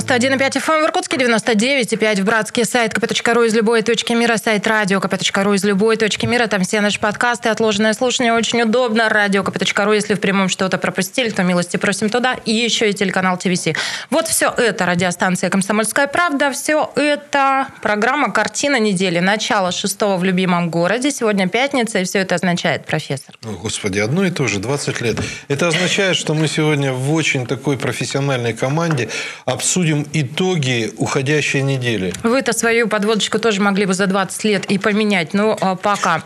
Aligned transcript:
91,5 0.00 0.52
FM 0.52 0.72
эм 0.72 0.82
в 0.82 0.86
Иркутске, 0.86 1.16
99,5 1.16 2.22
в 2.22 2.24
Братске, 2.24 2.64
сайт 2.64 2.94
kp.ru 2.94 3.46
из 3.46 3.54
любой 3.54 3.82
точки 3.82 4.12
мира, 4.14 4.36
сайт 4.36 4.66
радио 4.66 4.98
kp.ru 4.98 5.54
из 5.54 5.64
любой 5.64 5.96
точки 5.96 6.26
мира, 6.26 6.46
там 6.46 6.62
все 6.62 6.80
наши 6.80 6.98
подкасты, 6.98 7.50
отложенное 7.50 7.92
слушание 7.92 8.32
очень 8.32 8.62
удобно, 8.62 9.08
радио 9.08 9.42
kp.ru, 9.42 9.94
если 9.94 10.14
в 10.14 10.20
прямом 10.20 10.48
что-то 10.48 10.78
пропустили, 10.78 11.28
то 11.30 11.42
милости 11.42 11.76
просим 11.76 12.08
туда, 12.08 12.34
и 12.44 12.52
еще 12.52 12.88
и 12.88 12.94
телеканал 12.94 13.36
ТВС. 13.36 13.68
Вот 14.08 14.26
все 14.28 14.52
это. 14.56 14.86
Радиостанция 14.86 15.50
«Комсомольская 15.50 16.06
правда», 16.06 16.50
все 16.50 16.90
это 16.96 17.68
программа 17.82 18.32
«Картина 18.32 18.78
недели», 18.78 19.18
начало 19.18 19.70
шестого 19.70 20.16
в 20.16 20.24
любимом 20.24 20.70
городе, 20.70 21.10
сегодня 21.10 21.46
пятница, 21.48 21.98
и 21.98 22.04
все 22.04 22.20
это 22.20 22.36
означает, 22.36 22.86
профессор. 22.86 23.36
О, 23.44 23.50
Господи, 23.52 23.98
одно 23.98 24.24
и 24.24 24.30
то 24.30 24.46
же, 24.46 24.60
20 24.60 25.00
лет. 25.02 25.18
Это 25.48 25.68
означает, 25.68 26.16
что 26.16 26.34
мы 26.34 26.48
сегодня 26.48 26.92
в 26.92 27.12
очень 27.12 27.46
такой 27.46 27.76
профессиональной 27.76 28.54
команде, 28.54 29.08
обсудим 29.44 29.89
итоги 30.12 30.92
уходящей 30.96 31.62
недели. 31.62 32.12
Вы-то 32.22 32.52
свою 32.52 32.88
подводочку 32.88 33.38
тоже 33.38 33.60
могли 33.60 33.86
бы 33.86 33.94
за 33.94 34.06
20 34.06 34.44
лет 34.44 34.64
и 34.66 34.78
поменять, 34.78 35.34
но 35.34 35.56
а, 35.60 35.76
пока. 35.76 36.24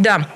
Да. 0.00 0.26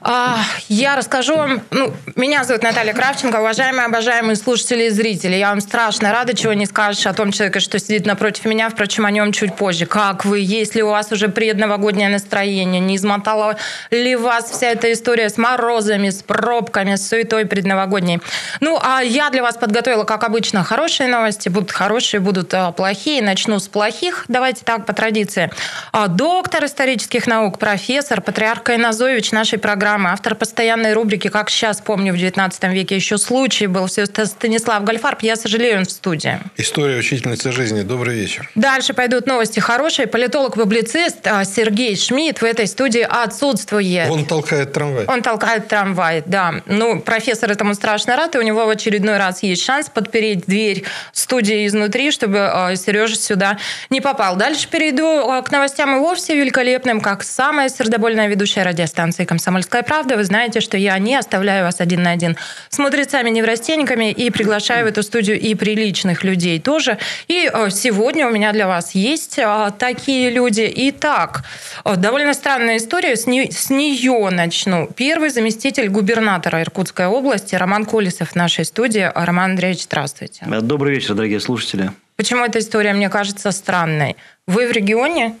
А, 0.00 0.38
я 0.68 0.94
расскажу 0.94 1.36
вам. 1.36 1.60
Ну, 1.72 1.92
меня 2.14 2.44
зовут 2.44 2.62
Наталья 2.62 2.92
Кравченко, 2.92 3.40
уважаемые, 3.40 3.86
обожаемые 3.86 4.36
слушатели 4.36 4.84
и 4.84 4.90
зрители. 4.90 5.34
Я 5.34 5.50
вам 5.50 5.60
страшно 5.60 6.12
рада, 6.12 6.34
чего 6.34 6.52
не 6.52 6.66
скажешь 6.66 7.04
о 7.04 7.12
том 7.12 7.32
человеке, 7.32 7.58
что 7.58 7.80
сидит 7.80 8.06
напротив 8.06 8.44
меня, 8.44 8.70
впрочем, 8.70 9.06
о 9.06 9.10
нем 9.10 9.32
чуть 9.32 9.56
позже. 9.56 9.86
Как 9.86 10.24
вы? 10.24 10.38
Есть 10.38 10.76
ли 10.76 10.84
у 10.84 10.90
вас 10.90 11.10
уже 11.10 11.28
предновогоднее 11.28 12.08
настроение? 12.08 12.80
Не 12.80 12.94
измотала 12.94 13.56
ли 13.90 14.14
вас 14.14 14.52
вся 14.52 14.68
эта 14.68 14.92
история 14.92 15.28
с 15.28 15.36
морозами, 15.36 16.10
с 16.10 16.22
пробками, 16.22 16.94
с 16.94 17.08
суетой 17.08 17.44
предновогодней? 17.44 18.20
Ну, 18.60 18.78
а 18.80 19.00
я 19.00 19.30
для 19.30 19.42
вас 19.42 19.56
подготовила, 19.56 20.04
как 20.04 20.22
обычно, 20.22 20.62
хорошие 20.62 21.08
новости. 21.08 21.48
Будут 21.48 21.72
хорошие, 21.72 22.20
будут 22.20 22.54
а, 22.54 22.70
плохие. 22.70 23.20
Начну 23.20 23.58
с 23.58 23.66
плохих. 23.66 24.26
Давайте 24.28 24.64
так, 24.64 24.86
по 24.86 24.92
традиции. 24.92 25.50
А, 25.90 26.06
доктор 26.06 26.66
исторических 26.66 27.26
наук, 27.26 27.58
профессор, 27.58 28.20
патриарх 28.20 28.62
Кайназой 28.62 29.07
Зоевич 29.08 29.32
нашей 29.32 29.58
программы, 29.58 30.10
автор 30.10 30.34
постоянной 30.34 30.92
рубрики 30.92 31.28
«Как 31.28 31.48
сейчас 31.48 31.80
помню, 31.80 32.12
в 32.12 32.18
19 32.18 32.62
веке 32.64 32.94
еще 32.94 33.16
случай 33.16 33.66
был». 33.66 33.86
Все 33.86 34.04
Станислав 34.04 34.84
Гольфарб, 34.84 35.22
я 35.22 35.34
сожалею, 35.34 35.78
он 35.78 35.86
в 35.86 35.90
студии. 35.90 36.38
История 36.58 36.98
учительницы 36.98 37.50
жизни. 37.50 37.80
Добрый 37.80 38.14
вечер. 38.14 38.50
Дальше 38.54 38.92
пойдут 38.92 39.26
новости 39.26 39.60
хорошие. 39.60 40.08
Политолог-публицист 40.08 41.26
а, 41.26 41.46
Сергей 41.46 41.96
Шмидт 41.96 42.42
в 42.42 42.44
этой 42.44 42.66
студии 42.66 43.00
отсутствует. 43.00 44.10
Он 44.10 44.26
толкает 44.26 44.74
трамвай. 44.74 45.06
Он 45.06 45.22
толкает 45.22 45.68
трамвай, 45.68 46.22
да. 46.26 46.56
Ну, 46.66 47.00
профессор 47.00 47.50
этому 47.50 47.72
страшно 47.72 48.14
рад, 48.14 48.34
и 48.34 48.38
у 48.38 48.42
него 48.42 48.66
в 48.66 48.68
очередной 48.68 49.16
раз 49.16 49.42
есть 49.42 49.64
шанс 49.64 49.88
подпереть 49.88 50.44
дверь 50.44 50.84
студии 51.14 51.66
изнутри, 51.66 52.10
чтобы 52.10 52.40
а, 52.40 52.76
Сережа 52.76 53.16
сюда 53.16 53.56
не 53.88 54.02
попал. 54.02 54.36
Дальше 54.36 54.68
перейду 54.68 55.30
а, 55.30 55.40
к 55.40 55.50
новостям 55.50 55.96
и 55.96 55.98
вовсе 55.98 56.36
великолепным, 56.36 57.00
как 57.00 57.22
самая 57.22 57.70
сердобольная 57.70 58.28
ведущая 58.28 58.64
радиостанция 58.64 58.97
станции 58.98 59.24
«Комсомольская 59.24 59.84
правда». 59.84 60.16
Вы 60.16 60.24
знаете, 60.24 60.60
что 60.60 60.76
я 60.76 60.98
не 60.98 61.14
оставляю 61.14 61.64
вас 61.64 61.80
один 61.80 62.02
на 62.02 62.10
один 62.10 62.36
с 62.68 62.80
мудрецами-неврастенниками 62.80 64.10
и 64.10 64.28
приглашаю 64.30 64.86
в 64.86 64.88
эту 64.88 65.04
студию 65.04 65.38
и 65.38 65.54
приличных 65.54 66.24
людей 66.24 66.58
тоже. 66.58 66.98
И 67.28 67.48
э, 67.48 67.70
сегодня 67.70 68.26
у 68.26 68.32
меня 68.32 68.50
для 68.52 68.66
вас 68.66 68.96
есть 68.96 69.38
э, 69.38 69.70
такие 69.78 70.30
люди. 70.30 70.68
Итак, 70.88 71.44
э, 71.84 71.94
довольно 71.94 72.34
странная 72.34 72.78
история. 72.78 73.14
С, 73.14 73.28
не, 73.28 73.52
с 73.52 73.70
нее 73.70 74.30
начну. 74.32 74.88
Первый 74.96 75.30
заместитель 75.30 75.88
губернатора 75.90 76.60
Иркутской 76.60 77.06
области 77.06 77.54
Роман 77.54 77.84
Колесов 77.84 78.30
в 78.30 78.34
нашей 78.34 78.64
студии. 78.64 79.12
Роман 79.14 79.52
Андреевич, 79.52 79.84
здравствуйте. 79.84 80.44
Добрый 80.44 80.96
вечер, 80.96 81.14
дорогие 81.14 81.38
слушатели. 81.38 81.92
Почему 82.16 82.44
эта 82.44 82.58
история 82.58 82.94
мне 82.94 83.08
кажется 83.08 83.52
странной? 83.52 84.16
Вы 84.48 84.66
в 84.66 84.72
регионе? 84.72 85.36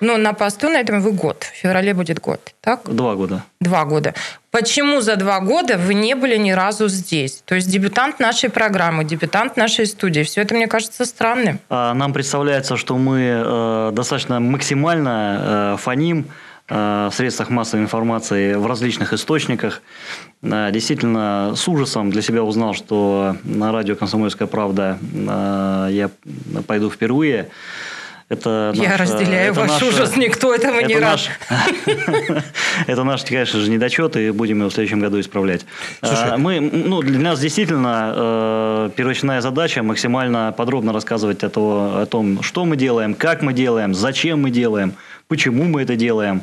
Ну, 0.00 0.16
на 0.16 0.32
посту 0.32 0.68
на 0.68 0.80
этом 0.80 1.00
вы 1.00 1.12
год. 1.12 1.44
В 1.44 1.56
феврале 1.56 1.94
будет 1.94 2.20
год, 2.20 2.40
так? 2.60 2.80
Два 2.84 3.14
года. 3.14 3.44
Два 3.60 3.84
года. 3.84 4.14
Почему 4.50 5.00
за 5.00 5.16
два 5.16 5.40
года 5.40 5.78
вы 5.78 5.94
не 5.94 6.14
были 6.14 6.36
ни 6.36 6.52
разу 6.52 6.88
здесь? 6.88 7.42
То 7.44 7.54
есть 7.54 7.68
дебютант 7.68 8.20
нашей 8.20 8.50
программы, 8.50 9.04
дебютант 9.04 9.56
нашей 9.56 9.86
студии. 9.86 10.22
Все 10.22 10.42
это 10.42 10.54
мне 10.54 10.66
кажется 10.66 11.04
странным. 11.04 11.58
А, 11.68 11.94
нам 11.94 12.12
представляется, 12.12 12.76
что 12.76 12.96
мы 12.96 13.20
э, 13.20 13.90
достаточно 13.92 14.40
максимально 14.40 15.74
э, 15.74 15.76
фоним 15.78 16.26
э, 16.68 17.08
в 17.10 17.14
средствах 17.14 17.50
массовой 17.50 17.82
информации 17.82 18.54
в 18.54 18.66
различных 18.66 19.12
источниках. 19.12 19.82
Действительно, 20.42 21.54
с 21.56 21.66
ужасом 21.66 22.10
для 22.10 22.20
себя 22.20 22.42
узнал, 22.42 22.74
что 22.74 23.36
на 23.44 23.72
радио 23.72 23.96
«Комсомольская 23.96 24.46
правда» 24.46 24.98
я 25.90 26.10
пойду 26.66 26.90
впервые. 26.90 27.48
Это 28.34 28.72
Я 28.74 28.90
наш, 28.90 29.00
разделяю 29.00 29.52
это 29.52 29.60
ваш 29.60 29.70
наш, 29.70 29.82
ужас, 29.82 30.16
никто 30.16 30.54
этого 30.54 30.76
это 30.76 30.86
не 30.86 30.96
наш, 30.96 31.28
рад. 31.48 32.44
Это 32.86 33.04
наш, 33.04 33.24
конечно 33.24 33.60
же, 33.60 33.70
недочет, 33.70 34.16
и 34.16 34.30
будем 34.30 34.58
его 34.58 34.68
в 34.68 34.72
следующем 34.72 35.00
году 35.00 35.20
исправлять. 35.20 35.64
Слушай, 36.02 36.30
а, 36.32 36.36
Мы, 36.36 36.60
ну, 36.60 37.00
для 37.02 37.18
нас 37.18 37.40
действительно 37.40 38.12
э, 38.16 38.90
первоочная 38.96 39.40
задача 39.40 39.82
максимально 39.82 40.52
подробно 40.56 40.92
рассказывать 40.92 41.42
о 41.42 42.06
том, 42.06 42.42
что 42.42 42.64
мы 42.64 42.76
делаем, 42.76 43.14
как 43.14 43.42
мы 43.42 43.52
делаем, 43.52 43.94
зачем 43.94 44.42
мы 44.42 44.50
делаем, 44.50 44.94
почему 45.28 45.64
мы 45.64 45.82
это 45.82 45.96
делаем. 45.96 46.42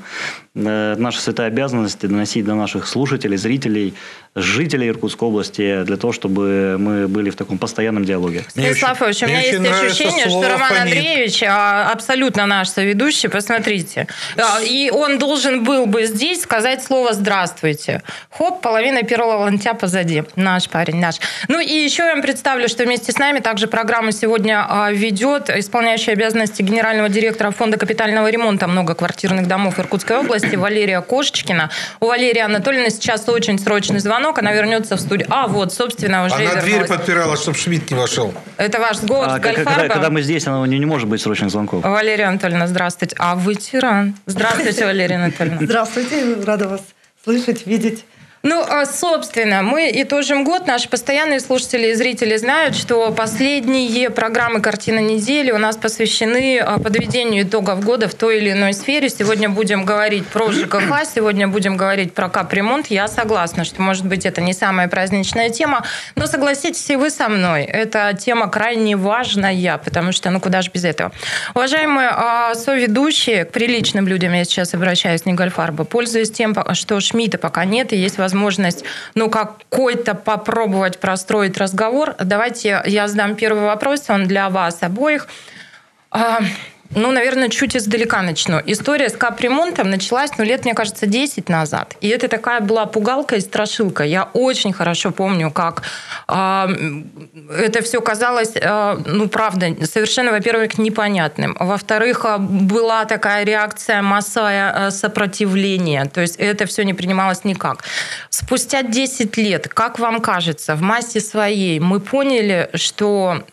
Э, 0.54 0.96
наша 0.98 1.22
святая 1.22 1.48
обязанность 1.48 2.06
доносить 2.06 2.44
до 2.44 2.56
наших 2.56 2.86
слушателей, 2.86 3.38
зрителей, 3.38 3.94
жителей 4.36 4.90
Иркутской 4.90 5.30
области 5.30 5.84
для 5.84 5.96
того, 5.96 6.12
чтобы 6.12 6.76
мы 6.78 7.08
были 7.08 7.30
в 7.30 7.38
таком 7.38 7.58
постоянном 7.58 8.04
диалоге. 8.04 8.44
Станислав 8.50 9.02
Ильич, 9.02 9.24
у 9.24 9.28
меня 9.28 9.40
есть 9.40 9.66
ощущение, 9.66 10.26
что 10.30 10.42
Роман 10.42 10.68
фонит. 10.68 10.82
Андреевич 10.82 11.44
а, 11.44 11.90
абсолютно 11.94 12.46
наш 12.48 12.68
соведущий, 12.68 13.30
посмотрите. 13.30 14.08
И 14.64 14.92
он 14.94 15.20
должен 15.20 15.64
был 15.64 15.86
бы 15.86 16.06
здесь 16.06 16.42
сказать 16.42 16.84
слово 16.84 17.14
«здравствуйте». 17.14 18.04
Хоп, 18.30 18.62
половина 18.62 19.04
первого 19.04 19.44
лантя 19.44 19.74
позади. 19.74 20.24
Наш 20.36 20.68
парень, 20.68 21.00
наш. 21.00 21.16
Ну 21.48 21.62
и 21.62 21.74
еще 21.74 22.04
я 22.04 22.14
вам 22.14 22.22
представлю, 22.22 22.68
что 22.68 22.84
вместе 22.84 23.14
с 23.14 23.18
нами 23.18 23.40
также 23.40 23.68
программу 23.68 24.12
сегодня 24.12 24.66
а, 24.68 24.92
ведет 24.92 25.50
исполняющий 25.50 26.12
обязанности 26.12 26.62
генерального 26.62 27.08
директора 27.08 27.52
Фонда 27.52 27.78
капитального 27.78 28.30
ремонта 28.30 28.68
многоквартирных 28.68 29.48
домов 29.48 29.80
Иркутской 29.80 30.18
области 30.18 30.41
Валерия 30.44 31.02
Кошечкина. 31.02 31.70
У 32.00 32.06
Валерии 32.08 32.40
Анатольевны 32.40 32.90
сейчас 32.90 33.28
очень 33.30 33.60
срочный 33.60 34.00
звонок, 34.00 34.40
она 34.40 34.52
вернется 34.52 34.96
в 34.96 35.00
студию. 35.00 35.28
А, 35.30 35.48
вот, 35.48 35.74
собственно, 35.74 36.26
уже 36.26 36.36
Она 36.36 36.44
вернулась. 36.44 36.64
дверь 36.64 36.88
подпирала, 36.88 37.38
чтобы 37.38 37.58
Шмидт 37.58 37.92
не 37.92 37.98
вошел. 37.98 38.34
Это 38.58 38.80
ваш 38.80 39.02
голос 39.02 39.34
а, 39.34 39.40
когда, 39.40 39.88
когда 39.88 40.10
мы 40.10 40.22
здесь, 40.22 40.48
она 40.48 40.66
не, 40.68 40.80
не 40.80 40.86
может 40.86 41.08
быть 41.08 41.22
срочных 41.22 41.52
звонков. 41.52 41.84
Валерия 41.84 42.26
Анатольевна, 42.26 42.68
здравствуйте. 42.68 43.16
А 43.20 43.36
вы 43.36 43.56
тиран. 43.56 44.16
Здравствуйте, 44.26 44.86
Валерия 44.86 45.16
Анатольевна. 45.16 45.60
Здравствуйте, 45.62 46.36
рада 46.46 46.68
вас 46.68 46.82
слышать, 47.24 47.66
видеть. 47.68 48.06
Ну, 48.44 48.66
а, 48.68 48.88
собственно, 48.88 49.62
мы 49.62 49.92
итожим 49.94 50.44
год. 50.44 50.66
Наши 50.66 50.90
постоянные 50.90 51.40
слушатели 51.40 51.92
и 51.92 51.94
зрители 51.94 52.38
знают, 52.38 52.76
что 52.76 53.12
последние 53.12 54.10
программы 54.10 54.62
«Картина 54.62 54.98
недели» 54.98 55.52
у 55.52 55.60
нас 55.60 55.78
посвящены 55.78 56.58
а, 56.58 56.80
подведению 56.80 57.44
итогов 57.44 57.86
года 57.86 58.08
в 58.08 58.16
той 58.16 58.40
или 58.40 58.52
иной 58.54 58.74
сфере. 58.74 59.10
Сегодня 59.10 59.48
будем 59.48 59.86
говорить 59.86 60.26
про 60.26 60.52
ЖКХ, 60.52 61.04
сегодня 61.14 61.48
будем 61.48 61.78
говорить 61.78 62.16
про 62.16 62.30
капремонт. 62.30 62.88
Я 62.88 63.08
согласна, 63.08 63.64
что, 63.64 63.80
может 63.80 64.08
быть, 64.08 64.26
это 64.26 64.42
не 64.42 64.54
самая 64.54 64.88
праздничная 64.88 65.52
тема, 65.52 65.86
но 66.16 66.26
согласитесь 66.26 66.90
и 66.90 66.96
вы 66.96 67.12
со 67.12 67.30
мной, 67.30 67.64
эта 67.64 68.12
тема 68.20 68.50
крайне 68.50 68.98
важная, 68.98 69.78
потому 69.78 70.12
что, 70.12 70.32
ну, 70.32 70.40
куда 70.40 70.64
же 70.64 70.72
без 70.74 70.84
этого. 70.84 71.12
Уважаемые 71.54 72.10
а, 72.10 72.56
соведущие, 72.56 73.46
к 73.46 73.52
приличным 73.52 74.08
людям 74.08 74.34
я 74.34 74.46
сейчас 74.46 74.74
обращаюсь, 74.74 75.26
не 75.26 75.34
Гольфарба, 75.34 75.84
пользуясь 75.84 76.32
тем, 76.32 76.56
что 76.74 77.00
Шмидта 77.00 77.38
пока 77.38 77.66
нет, 77.66 77.94
и 77.94 77.98
есть 77.98 78.18
возможность 78.18 78.31
возможность, 78.32 78.84
ну, 79.16 79.30
какой-то 79.30 80.16
попробовать 80.16 81.00
простроить 81.00 81.58
разговор. 81.58 82.16
Давайте 82.20 82.82
я 82.86 83.08
задам 83.08 83.36
первый 83.36 83.64
вопрос, 83.64 84.10
он 84.10 84.26
для 84.26 84.50
вас 84.50 84.78
обоих. 84.82 85.28
А, 86.94 87.00
ну, 87.00 87.12
наверное, 87.12 87.50
чуть 87.50 87.76
издалека 87.76 88.22
начну. 88.22 88.62
История 88.66 89.10
с 89.10 89.14
капремонтом 89.14 89.90
началась, 89.90 90.32
ну, 90.38 90.44
лет, 90.44 90.66
мне 90.66 90.74
кажется, 90.74 91.06
10 91.06 91.50
назад. 91.50 91.96
И 92.02 92.08
это 92.08 92.28
такая 92.28 92.60
была 92.60 92.86
пугалка 92.86 93.36
и 93.36 93.40
страшилка. 93.42 94.04
Я 94.04 94.30
очень 94.34 94.74
хорошо 94.74 95.12
помню, 95.12 95.52
как 95.52 95.84
э, 96.28 96.68
это 97.58 97.82
все 97.82 98.02
казалось, 98.02 98.52
э, 98.56 98.98
ну, 99.06 99.28
правда, 99.28 99.68
совершенно, 99.86 100.32
во-первых, 100.32 100.78
непонятным. 100.78 101.56
Во-вторых, 101.60 102.26
была 102.40 103.06
такая 103.06 103.46
реакция 103.46 104.02
массовое 104.02 104.92
сопротивление. 104.92 106.06
То 106.06 106.22
есть 106.22 106.36
это 106.38 106.66
все 106.66 106.84
не 106.84 106.94
принималось 106.94 107.44
никак. 107.44 107.84
Спустя 108.30 108.84
10 108.84 109.38
лет, 109.38 109.68
как 109.68 110.00
вам 110.00 110.22
кажется, 110.22 110.76
в 110.76 110.82
массе 110.82 111.20
своей 111.20 111.80
мы 111.80 112.00
поняли, 112.00 112.70
что 112.74 113.44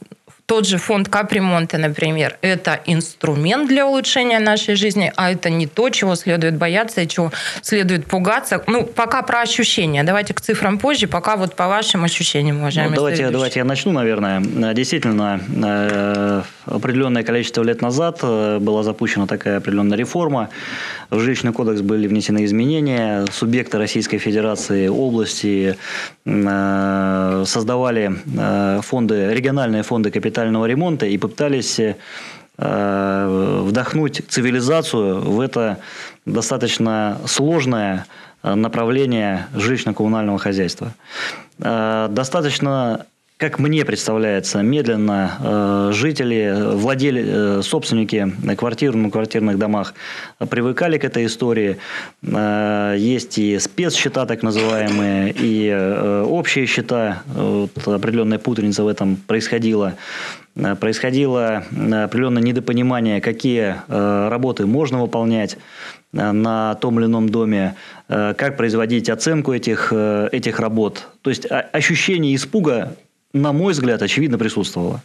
тот 0.48 0.66
же 0.66 0.78
фонд 0.78 1.10
капремонта, 1.10 1.76
например, 1.76 2.38
это 2.40 2.80
инструмент 2.86 3.68
для 3.68 3.86
улучшения 3.86 4.38
нашей 4.38 4.76
жизни, 4.76 5.12
а 5.14 5.30
это 5.30 5.50
не 5.50 5.66
то, 5.66 5.90
чего 5.90 6.14
следует 6.14 6.56
бояться 6.56 7.02
и 7.02 7.06
чего 7.06 7.30
следует 7.60 8.06
пугаться. 8.06 8.64
Ну, 8.66 8.84
пока 8.84 9.20
про 9.22 9.42
ощущения. 9.42 10.04
Давайте 10.04 10.32
к 10.32 10.40
цифрам 10.40 10.78
позже, 10.78 11.06
пока 11.06 11.36
вот 11.36 11.54
по 11.54 11.68
вашим 11.68 12.02
ощущениям, 12.04 12.60
уважаемые 12.60 12.92
ну, 12.92 12.96
давайте, 12.96 13.28
давайте 13.28 13.58
я 13.58 13.66
начну, 13.66 13.92
наверное. 13.92 14.40
Действительно, 14.72 15.38
э, 15.54 16.42
определенное 16.64 17.24
количество 17.24 17.62
лет 17.62 17.82
назад 17.82 18.20
э, 18.22 18.58
была 18.58 18.82
запущена 18.82 19.26
такая 19.26 19.58
определенная 19.58 19.98
реформа. 19.98 20.48
В 21.10 21.20
жилищный 21.20 21.52
кодекс 21.52 21.82
были 21.82 22.06
внесены 22.06 22.46
изменения. 22.46 23.26
Субъекты 23.32 23.76
Российской 23.76 24.16
Федерации, 24.16 24.88
области 24.88 25.76
э, 26.24 27.44
создавали 27.46 28.12
фонды, 28.80 29.34
региональные 29.34 29.82
фонды 29.82 30.10
капитала 30.10 30.37
капитального 30.38 30.66
ремонта 30.66 31.06
и 31.06 31.18
попытались 31.18 31.80
э, 31.80 33.62
вдохнуть 33.64 34.22
цивилизацию 34.28 35.20
в 35.20 35.40
это 35.40 35.78
достаточно 36.26 37.18
сложное 37.26 38.06
э, 38.44 38.54
направление 38.54 39.48
жилищно-коммунального 39.54 40.38
хозяйства. 40.38 40.92
Э, 41.58 42.06
достаточно 42.10 43.06
как 43.38 43.60
мне 43.60 43.84
представляется, 43.84 44.62
медленно 44.62 45.30
э, 45.40 45.92
жители, 45.92 46.74
владели, 46.74 47.24
э, 47.24 47.62
собственники 47.62 48.32
квартир 48.56 48.96
на 48.96 49.10
квартирных 49.10 49.58
домах 49.58 49.94
привыкали 50.50 50.98
к 50.98 51.04
этой 51.04 51.26
истории. 51.26 51.78
Э, 52.22 52.96
есть 52.98 53.38
и 53.38 53.58
спецсчета, 53.60 54.26
так 54.26 54.42
называемые, 54.42 55.32
и 55.32 55.68
э, 55.68 56.22
общие 56.22 56.66
счета. 56.66 57.22
Вот, 57.26 57.70
определенная 57.86 58.40
путаница 58.40 58.82
в 58.82 58.88
этом 58.88 59.16
происходила. 59.16 59.94
Э, 60.58 60.74
происходило 60.74 61.64
э, 61.70 62.04
определенное 62.04 62.42
недопонимание, 62.42 63.20
какие 63.20 63.76
э, 63.86 64.28
работы 64.28 64.66
можно 64.66 65.00
выполнять 65.00 65.56
на 66.10 66.74
том 66.76 66.98
или 66.98 67.04
ином 67.04 67.28
доме, 67.28 67.74
как 68.08 68.56
производить 68.56 69.10
оценку 69.10 69.52
этих, 69.52 69.92
этих 69.92 70.58
работ. 70.58 71.06
То 71.20 71.28
есть 71.28 71.46
ощущение 71.50 72.34
испуга 72.34 72.96
на 73.42 73.52
мой 73.52 73.72
взгляд, 73.72 74.02
очевидно 74.02 74.38
присутствовало. 74.38 75.02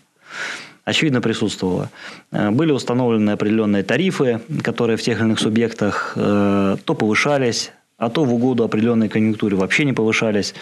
Очевидно 0.85 1.21
присутствовало. 1.21 1.89
Э, 2.31 2.51
были 2.51 2.71
установлены 2.71 3.31
определенные 3.31 3.83
тарифы, 3.83 4.41
которые 4.63 4.97
в 4.97 5.01
тех 5.01 5.19
или 5.19 5.25
иных 5.25 5.39
субъектах 5.39 6.13
э, 6.15 6.75
то 6.83 6.93
повышались, 6.93 7.71
а 7.97 8.09
то 8.09 8.25
в 8.25 8.33
угоду 8.33 8.63
определенной 8.65 9.07
конъюнктуре 9.07 9.55
вообще 9.55 9.85
не 9.85 9.93
повышались. 9.93 10.53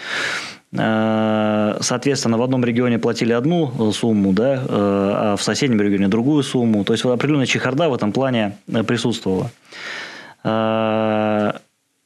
Э, 0.72 1.76
соответственно, 1.80 2.38
в 2.38 2.42
одном 2.42 2.64
регионе 2.64 3.00
платили 3.00 3.32
одну 3.32 3.92
сумму, 3.92 4.32
да, 4.32 4.62
а 4.68 5.36
в 5.36 5.42
соседнем 5.42 5.80
регионе 5.80 6.06
другую 6.06 6.44
сумму. 6.44 6.84
То 6.84 6.92
есть 6.92 7.04
определенная 7.04 7.46
чехарда 7.46 7.88
в 7.88 7.94
этом 7.94 8.12
плане 8.12 8.56
присутствовала. 8.86 9.50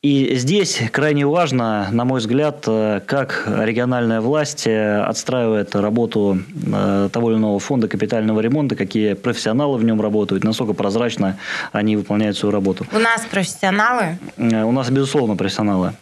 И 0.07 0.37
здесь 0.37 0.81
крайне 0.93 1.27
важно, 1.27 1.89
на 1.91 2.05
мой 2.05 2.21
взгляд, 2.21 2.63
э, 2.69 3.01
как 3.05 3.43
региональная 3.49 4.21
власть 4.21 4.65
э, 4.65 5.01
отстраивает 5.01 5.75
работу 5.75 6.39
э, 6.65 7.09
того 7.13 7.33
или 7.33 7.39
иного 7.39 7.59
фонда 7.59 7.89
капитального 7.89 8.39
ремонта, 8.39 8.77
какие 8.77 9.15
профессионалы 9.15 9.79
в 9.79 9.85
нем 9.85 10.01
работают, 10.01 10.45
насколько 10.45 10.75
прозрачно 10.75 11.37
они 11.73 11.97
выполняют 11.97 12.37
свою 12.37 12.53
работу. 12.53 12.87
У 12.93 13.01
нас 13.01 13.23
профессионалы? 13.29 14.17
У 14.39 14.71
нас, 14.71 14.91
безусловно, 14.91 15.35
профессионалы. 15.35 15.95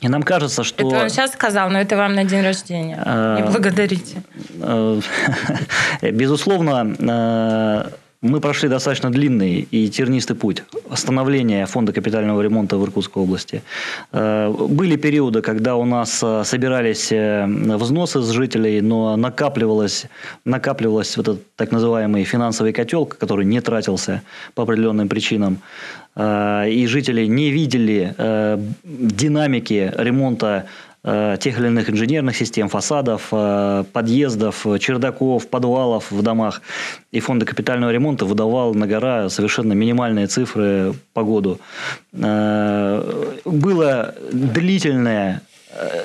И 0.00 0.08
нам 0.08 0.22
кажется, 0.22 0.62
что... 0.62 0.86
Это 0.86 1.02
он 1.02 1.10
сейчас 1.10 1.32
сказал, 1.32 1.68
но 1.68 1.80
это 1.80 1.96
вам 1.96 2.14
на 2.14 2.22
день 2.22 2.42
рождения. 2.42 2.96
Не 3.38 3.42
благодарите. 3.50 4.22
Безусловно, 6.12 7.90
мы 8.22 8.40
прошли 8.40 8.68
достаточно 8.68 9.10
длинный 9.10 9.66
и 9.70 9.88
тернистый 9.88 10.36
путь 10.36 10.62
становления 10.94 11.64
фонда 11.66 11.92
капитального 11.92 12.42
ремонта 12.42 12.76
в 12.76 12.84
Иркутской 12.84 13.22
области. 13.22 13.62
Э, 14.12 14.50
были 14.50 14.96
периоды, 14.96 15.40
когда 15.40 15.76
у 15.76 15.86
нас 15.86 16.20
э, 16.22 16.44
собирались 16.44 17.10
э, 17.12 17.46
взносы 17.46 18.20
с 18.20 18.30
жителей, 18.30 18.82
но 18.82 19.16
накапливалось, 19.16 20.06
накапливалось 20.44 21.16
вот 21.16 21.28
этот 21.28 21.56
так 21.56 21.72
называемый 21.72 22.24
финансовый 22.24 22.74
котел, 22.74 23.06
который 23.06 23.46
не 23.46 23.60
тратился 23.62 24.22
по 24.54 24.64
определенным 24.64 25.08
причинам. 25.08 25.58
И 26.18 26.86
жители 26.88 27.26
не 27.26 27.50
видели 27.52 28.14
динамики 28.82 29.92
ремонта 29.96 30.66
тех 31.02 31.58
или 31.58 31.66
иных 31.66 31.88
инженерных 31.88 32.36
систем, 32.36 32.68
фасадов, 32.68 33.28
э, 33.32 33.84
подъездов, 33.92 34.66
чердаков, 34.78 35.48
подвалов 35.48 36.10
в 36.10 36.22
домах. 36.22 36.60
И 37.10 37.20
фонды 37.20 37.46
капитального 37.46 37.90
ремонта 37.90 38.26
выдавал 38.26 38.74
на 38.74 38.86
гора 38.86 39.30
совершенно 39.30 39.72
минимальные 39.72 40.26
цифры 40.26 40.92
по 41.14 41.22
году. 41.22 41.58
Э, 42.12 43.32
было 43.44 44.14
длительное 44.32 45.42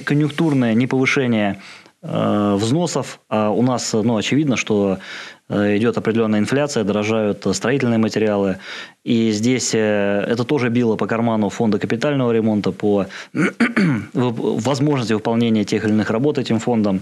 конъюнктурное 0.06 0.76
неповышение 0.76 1.60
взносов. 2.08 3.20
А 3.30 3.50
у 3.50 3.62
нас, 3.62 3.94
ну, 3.94 4.18
очевидно, 4.18 4.58
что 4.58 5.00
Э, 5.48 5.78
идет 5.78 5.98
определенная 5.98 6.40
инфляция, 6.40 6.84
дорожают 6.84 7.46
строительные 7.54 8.00
материалы. 8.00 8.58
И 9.04 9.32
здесь 9.32 9.76
э, 9.76 10.26
это 10.28 10.44
тоже 10.44 10.70
било 10.70 10.96
по 10.96 11.06
карману 11.06 11.50
фонда 11.50 11.78
капитального 11.78 12.32
ремонта, 12.32 12.72
по 12.72 13.06
возможности 14.14 15.14
выполнения 15.14 15.64
тех 15.64 15.86
или 15.86 15.92
иных 15.92 16.10
работ 16.10 16.40
этим 16.40 16.60
фондом. 16.60 17.02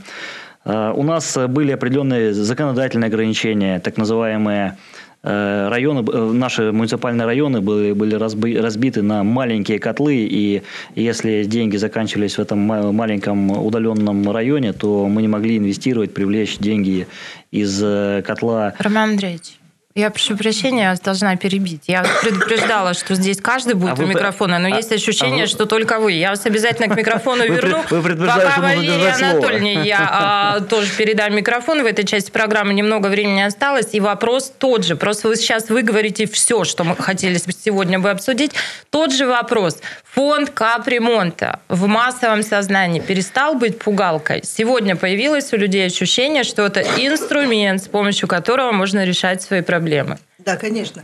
Э, 0.66 0.92
у 0.94 1.04
нас 1.04 1.38
были 1.48 1.72
определенные 1.72 2.34
законодательные 2.34 3.08
ограничения, 3.08 3.80
так 3.80 3.98
называемые 3.98 4.72
Э, 4.72 4.78
районы, 5.24 6.06
э, 6.12 6.32
наши 6.34 6.72
муниципальные 6.72 7.26
районы 7.26 7.62
были, 7.62 7.94
были 7.94 8.16
разбиты 8.16 9.02
на 9.02 9.24
маленькие 9.24 9.80
котлы, 9.80 10.16
и 10.16 10.62
если 10.96 11.46
деньги 11.46 11.78
заканчивались 11.78 12.38
в 12.38 12.40
этом 12.40 12.60
маленьком 12.60 13.52
удаленном 13.52 14.30
районе, 14.32 14.74
то 14.74 15.08
мы 15.08 15.22
не 15.22 15.30
могли 15.30 15.58
инвестировать, 15.58 16.14
привлечь 16.14 16.58
деньги 16.58 17.08
из 17.52 17.82
э, 17.82 18.22
котла. 18.26 18.74
Роман 18.80 19.12
Андреевич, 19.12 19.58
я 19.96 20.10
прошу 20.10 20.36
прощения, 20.36 20.84
я 20.84 20.96
должна 20.96 21.36
перебить. 21.36 21.84
Я 21.86 22.04
предупреждала, 22.24 22.96
что 22.96 23.14
здесь 23.14 23.40
каждый 23.40 23.76
будет 23.76 24.00
а 24.00 24.02
у 24.02 24.08
микрофона, 24.08 24.58
но 24.58 24.66
а, 24.74 24.78
есть 24.78 24.92
ощущение, 24.92 25.44
а 25.44 25.46
вы... 25.46 25.48
что 25.48 25.68
только 25.68 26.00
вы. 26.00 26.14
Я 26.14 26.32
вас 26.32 26.48
обязательно 26.48 26.88
к 26.88 26.98
микрофону 26.98 27.44
верну. 27.48 27.84
Вы, 27.92 28.02
вы 28.02 28.26
Пока 28.26 28.60
Валерии 28.60 29.08
Анатольевне 29.08 29.84
я 29.84 30.10
а, 30.12 30.60
тоже 30.62 30.90
передам 30.98 31.36
микрофон. 31.36 31.84
В 31.84 31.86
этой 31.86 32.06
части 32.06 32.32
программы 32.32 32.74
немного 32.74 33.06
времени 33.06 33.42
осталось. 33.42 33.90
И 33.92 34.00
вопрос 34.00 34.52
тот 34.58 34.84
же. 34.84 34.96
Просто 34.96 35.28
вы 35.28 35.36
сейчас 35.36 35.70
вы 35.70 35.84
говорите 35.84 36.26
все, 36.26 36.64
что 36.64 36.84
мы 36.84 36.96
хотели 36.96 37.38
сегодня 37.38 38.00
бы 38.00 38.10
обсудить. 38.10 38.54
Тот 38.90 39.14
же 39.14 39.28
вопрос. 39.28 39.78
Фонд 40.16 40.50
капремонта 40.50 41.60
в 41.70 41.86
массовом 41.86 42.42
сознании 42.42 43.00
перестал 43.00 43.54
быть 43.54 43.78
пугалкой. 43.78 44.42
Сегодня 44.44 44.96
появилось 44.96 45.54
у 45.54 45.58
людей 45.58 45.86
ощущение, 45.86 46.44
что 46.44 46.66
это 46.66 46.82
инструмент, 46.82 47.84
с 47.84 47.88
помощью 47.88 48.28
которого 48.28 48.72
можно 48.72 49.06
решать 49.06 49.44
свои 49.44 49.62
проблемы 49.62 49.83
проблемы. 49.84 50.18
Да, 50.40 50.56
конечно. 50.56 51.04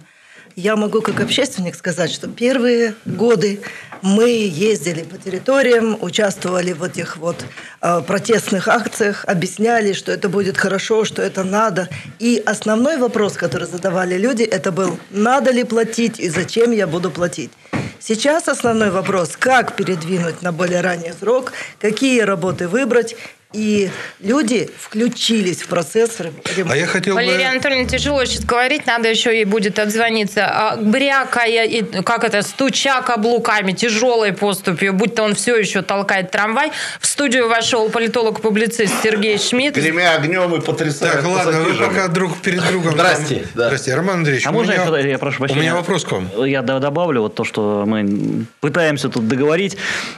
Я 0.55 0.75
могу 0.75 1.01
как 1.01 1.21
общественник 1.21 1.75
сказать, 1.75 2.11
что 2.11 2.27
первые 2.27 2.93
годы 3.05 3.61
мы 4.01 4.29
ездили 4.29 5.03
по 5.03 5.17
территориям, 5.17 5.97
участвовали 6.01 6.73
в 6.73 6.83
этих 6.83 7.17
вот 7.17 7.45
э, 7.81 8.01
протестных 8.07 8.67
акциях, 8.67 9.25
объясняли, 9.27 9.93
что 9.93 10.11
это 10.11 10.27
будет 10.27 10.57
хорошо, 10.57 11.05
что 11.05 11.21
это 11.21 11.43
надо. 11.43 11.87
И 12.19 12.41
основной 12.45 12.97
вопрос, 12.97 13.33
который 13.33 13.67
задавали 13.67 14.17
люди, 14.17 14.43
это 14.43 14.71
был, 14.71 14.97
надо 15.11 15.51
ли 15.51 15.63
платить 15.63 16.19
и 16.19 16.29
зачем 16.29 16.71
я 16.71 16.87
буду 16.87 17.11
платить. 17.11 17.51
Сейчас 17.99 18.47
основной 18.47 18.89
вопрос, 18.89 19.37
как 19.37 19.75
передвинуть 19.75 20.41
на 20.41 20.51
более 20.51 20.81
ранний 20.81 21.13
срок, 21.19 21.51
какие 21.79 22.21
работы 22.21 22.67
выбрать 22.67 23.15
и 23.51 23.89
люди 24.19 24.69
включились 24.77 25.63
в 25.63 25.67
процесс 25.67 26.19
ремонта. 26.19 26.71
А 26.71 26.77
я 26.77 26.85
хотел 26.85 27.15
Валерия 27.15 27.45
бы... 27.45 27.49
Анатольевна, 27.51 27.89
тяжело 27.89 28.23
сейчас 28.25 28.45
говорить, 28.45 28.85
надо 28.85 29.09
еще 29.09 29.33
ей 29.33 29.45
будет 29.45 29.79
отзвониться. 29.79 30.45
А, 30.45 30.75
брякая, 30.75 31.65
и, 31.65 31.81
как 32.03 32.23
это, 32.23 32.43
стуча 32.43 33.01
каблуками, 33.01 33.71
тяжелой 33.71 34.33
поступью, 34.33 34.93
будь 34.93 35.15
то 35.15 35.23
он 35.23 35.33
все 35.33 35.55
еще 35.55 35.81
толкает 35.81 36.29
трамвай. 36.29 36.71
В 36.99 37.07
студию 37.07 37.49
вошел 37.49 37.89
политолог-публицист 37.89 38.93
Сергей 39.01 39.39
Шмидт. 39.39 39.75
Гремя 39.75 40.13
огнем 40.13 40.53
и 40.53 40.61
потрясая 40.61 41.13
Так, 41.13 41.25
ладно, 41.25 41.61
вы 41.61 41.73
пока 41.73 42.07
друг 42.07 42.37
перед 42.37 42.63
другом... 42.67 42.93
Здрасте. 42.93 43.47
Да. 43.55 43.65
Здрасте, 43.65 43.95
Роман 43.95 44.17
Андреевич. 44.17 44.45
А 44.45 44.51
можно 44.51 44.73
меня... 44.73 44.99
я, 44.99 45.07
я 45.07 45.17
прошу 45.17 45.39
прощения? 45.39 45.59
У 45.59 45.63
меня 45.63 45.75
вопрос 45.75 46.05
к 46.05 46.11
вам. 46.11 46.29
Я 46.45 46.61
добавлю 46.61 47.23
вот 47.23 47.33
то, 47.33 47.43
что 47.43 47.85
мы 47.87 48.45
пытаемся 48.59 49.09
тут 49.09 49.27
договорить. 49.27 49.75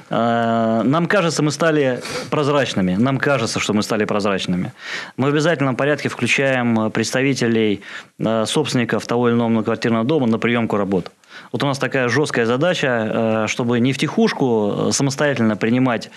А, 0.09 0.83
нам 0.83 1.05
кажется, 1.05 1.41
мы 1.43 1.51
стали 1.51 2.01
прозрачными. 2.29 2.95
Нам 2.95 3.20
кажется, 3.21 3.59
что 3.59 3.73
мы 3.73 3.83
стали 3.83 4.05
прозрачными. 4.05 4.73
Мы 5.17 5.29
в 5.29 5.33
обязательном 5.33 5.75
порядке 5.75 6.09
включаем 6.09 6.91
представителей 6.91 7.81
э, 8.19 8.45
собственников 8.45 9.07
того 9.07 9.29
или 9.29 9.35
иного 9.35 9.63
квартирного 9.63 10.03
дома 10.03 10.27
на 10.27 10.39
приемку 10.39 10.75
работ. 10.77 11.11
Вот 11.51 11.63
у 11.63 11.65
нас 11.65 11.77
такая 11.79 12.09
жесткая 12.09 12.45
задача, 12.45 13.45
чтобы 13.47 13.79
не 13.79 13.93
втихушку 13.93 14.89
самостоятельно 14.91 15.55
принимать, 15.55 16.09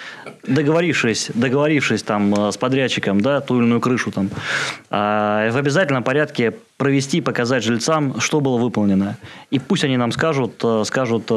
договорившись, 0.47 1.31
договорившись 1.35 2.03
там 2.03 2.53
с 2.53 2.57
подрядчиком, 2.57 3.21
да, 3.21 3.41
ту 3.41 3.59
или 3.59 3.65
иную 3.65 3.81
крышу 3.81 4.11
там, 4.11 4.31
а 4.91 5.51
в 5.51 5.57
обязательном 5.57 6.03
порядке 6.03 6.55
провести, 6.77 7.21
показать 7.21 7.63
жильцам, 7.63 8.21
что 8.21 8.41
было 8.41 8.59
выполнено. 8.59 9.17
И 9.51 9.59
пусть 9.59 9.85
они 9.85 9.97
нам 9.97 10.13
скажут, 10.13 10.65
скажут 10.85 11.31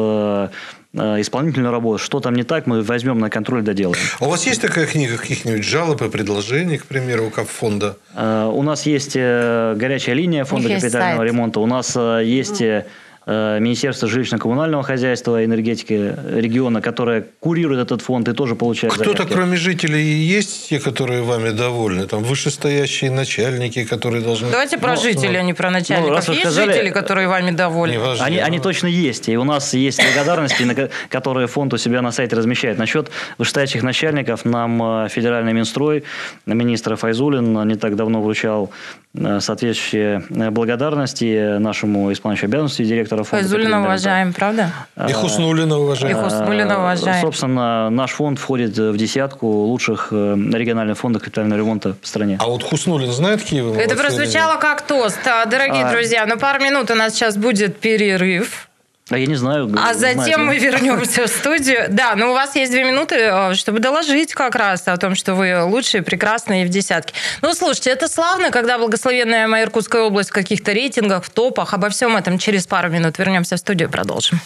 Э, 0.94 1.20
исполнительную 1.22 1.72
работу, 1.72 2.04
что 2.04 2.20
там 2.20 2.34
не 2.34 2.44
так, 2.44 2.66
мы 2.66 2.82
возьмем 2.82 3.20
на 3.20 3.30
контроль, 3.30 3.62
доделаем. 3.62 4.02
А 4.20 4.26
у 4.26 4.30
вас 4.30 4.48
есть 4.48 4.62
такая 4.62 4.88
книга 4.88 5.18
каких-нибудь 5.18 5.64
жалоб 5.64 6.02
и 6.02 6.10
предложений, 6.10 6.78
к 6.80 6.86
примеру, 6.86 7.30
как 7.30 7.48
фонда? 7.48 7.98
Э, 8.16 8.50
у 8.52 8.64
нас 8.64 8.86
есть 8.86 9.12
э, 9.16 9.76
горячая 9.78 10.16
линия 10.16 10.44
фонда 10.44 10.70
капитального 10.70 11.24
ремонта, 11.24 11.60
у 11.60 11.68
нас 11.68 11.96
есть 11.96 12.62
Э, 12.62 12.86
Министерство 13.28 14.08
жилищно-коммунального 14.08 14.84
хозяйства 14.84 15.42
и 15.42 15.46
энергетики 15.46 16.16
региона, 16.34 16.82
которое 16.82 17.26
курирует 17.42 17.82
этот 17.82 18.02
фонд 18.02 18.30
и 18.30 18.34
тоже 18.34 18.56
получает 18.56 18.94
Кто-то, 18.94 19.26
кроме 19.26 19.58
жителей, 19.58 20.02
есть 20.02 20.70
те, 20.70 20.80
которые 20.80 21.24
вами 21.24 21.50
довольны? 21.50 22.08
Там 22.08 22.24
вышестоящие 22.24 23.12
начальники, 23.12 23.84
которые 23.84 24.24
должны... 24.24 24.50
Давайте 24.50 24.78
про 24.78 24.96
ну, 24.96 25.02
жителей, 25.02 25.34
ну, 25.34 25.40
а 25.40 25.44
не 25.44 25.54
про 25.54 25.70
начальников. 25.70 26.28
Ну, 26.28 26.34
есть 26.34 26.46
сказали, 26.46 26.72
жители, 26.72 26.90
которые 26.90 27.28
вами 27.28 27.52
довольны? 27.52 28.00
Важно, 28.00 28.26
они, 28.26 28.38
они 28.38 28.60
точно 28.60 28.88
есть. 28.88 29.28
И 29.28 29.38
у 29.38 29.44
нас 29.44 29.74
есть 29.74 30.02
благодарности, 30.06 30.90
которые 31.10 31.48
фонд 31.48 31.74
у 31.74 31.78
себя 31.78 32.02
на 32.02 32.12
сайте 32.12 32.36
размещает. 32.36 32.78
Насчет 32.78 33.12
вышестоящих 33.38 33.84
начальников 33.84 34.46
нам 34.46 35.06
э, 35.06 35.10
федеральный 35.10 35.52
Минстрой, 35.52 36.06
министр 36.46 36.96
Файзулин 36.96 37.68
не 37.68 37.76
так 37.76 37.98
давно 37.98 38.22
вручал 38.22 38.72
Э, 39.20 39.40
соответствующие 39.40 40.24
э, 40.30 40.50
благодарности 40.52 41.58
нашему 41.58 42.12
исполняющему 42.12 42.50
обязанности 42.50 42.84
директора 42.84 43.17
фонда. 43.24 43.44
Файзулина 43.44 43.82
уважаем, 43.82 44.34
правда? 44.34 44.72
И 45.08 45.12
Хуснулина 45.12 45.78
уважаем. 45.80 46.18
И 46.18 46.22
Хуснулина 46.22 46.80
уважаем. 46.80 47.22
Собственно, 47.22 47.90
наш 47.90 48.12
фонд 48.12 48.40
входит 48.40 48.78
в 48.78 48.98
десятку 48.98 49.48
лучших 49.48 50.10
э, 50.12 50.36
региональных 50.54 50.98
фондов 50.98 51.24
капитального 51.24 51.60
ремонта 51.60 51.96
в 52.02 52.08
стране. 52.08 52.38
А 52.40 52.46
вот 52.48 52.64
Хуснулин 52.64 53.12
знает 53.12 53.42
Киев? 53.44 53.78
Это 53.78 53.96
прозвучало 53.96 54.60
как 54.60 54.82
тост, 54.82 55.20
дорогие 55.24 55.86
а... 55.86 55.92
друзья. 55.92 56.26
Но 56.26 56.38
пару 56.38 56.64
минут 56.64 56.92
у 56.92 56.96
нас 56.96 57.14
сейчас 57.14 57.38
будет 57.38 57.80
перерыв. 57.80 58.68
А 59.10 59.18
я 59.18 59.26
не 59.26 59.36
знаю. 59.36 59.74
А 59.78 59.94
затем 59.94 60.46
мы 60.46 60.58
вернемся 60.58 61.28
в 61.28 61.30
студию. 61.30 61.86
Да, 61.90 62.16
но 62.16 62.32
у 62.32 62.34
вас 62.34 62.56
есть 62.56 62.72
две 62.72 62.84
минуты, 62.84 63.16
э, 63.16 63.54
чтобы 63.54 63.80
доложить 63.80 64.34
как 64.34 64.56
раз 64.56 64.84
о 64.88 64.98
том, 64.98 65.16
что 65.16 65.34
вы 65.34 65.64
лучшие, 65.64 66.04
прекрасные 66.04 66.66
в 66.66 66.70
десятке. 66.70 67.14
Ну, 67.42 67.54
слушайте, 67.54 67.92
это 67.92 68.08
славно, 68.08 68.52
когда 68.52 68.78
благословенная 68.78 69.48
моя 69.48 69.64
Иркутская 69.64 70.04
область 70.04 70.30
в 70.30 70.34
каких-то 70.34 70.74
рейтингах, 70.74 71.24
в 71.24 71.30
топах. 71.30 71.74
Обо 71.74 71.90
всем 71.90 72.18
этом 72.18 72.38
через 72.38 72.68
пару 72.68 72.90
минут 72.90 73.18
вернемся 73.18 73.56
в 73.56 73.60
студию, 73.60 73.90
продолжим. 73.90 74.40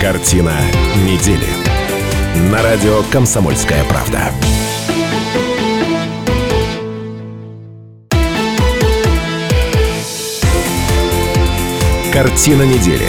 Картина 0.00 0.54
недели. 1.04 1.48
На 2.50 2.62
радио 2.62 3.02
«Комсомольская 3.10 3.82
правда». 3.84 4.30
Картина 12.14 12.62
недели. 12.62 13.08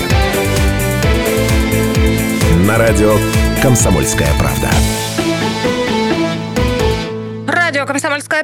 На 2.66 2.80
радио 2.80 3.14
«Комсомольская 3.62 4.30
правда». 4.40 4.68
«Комсомольская 7.46 7.86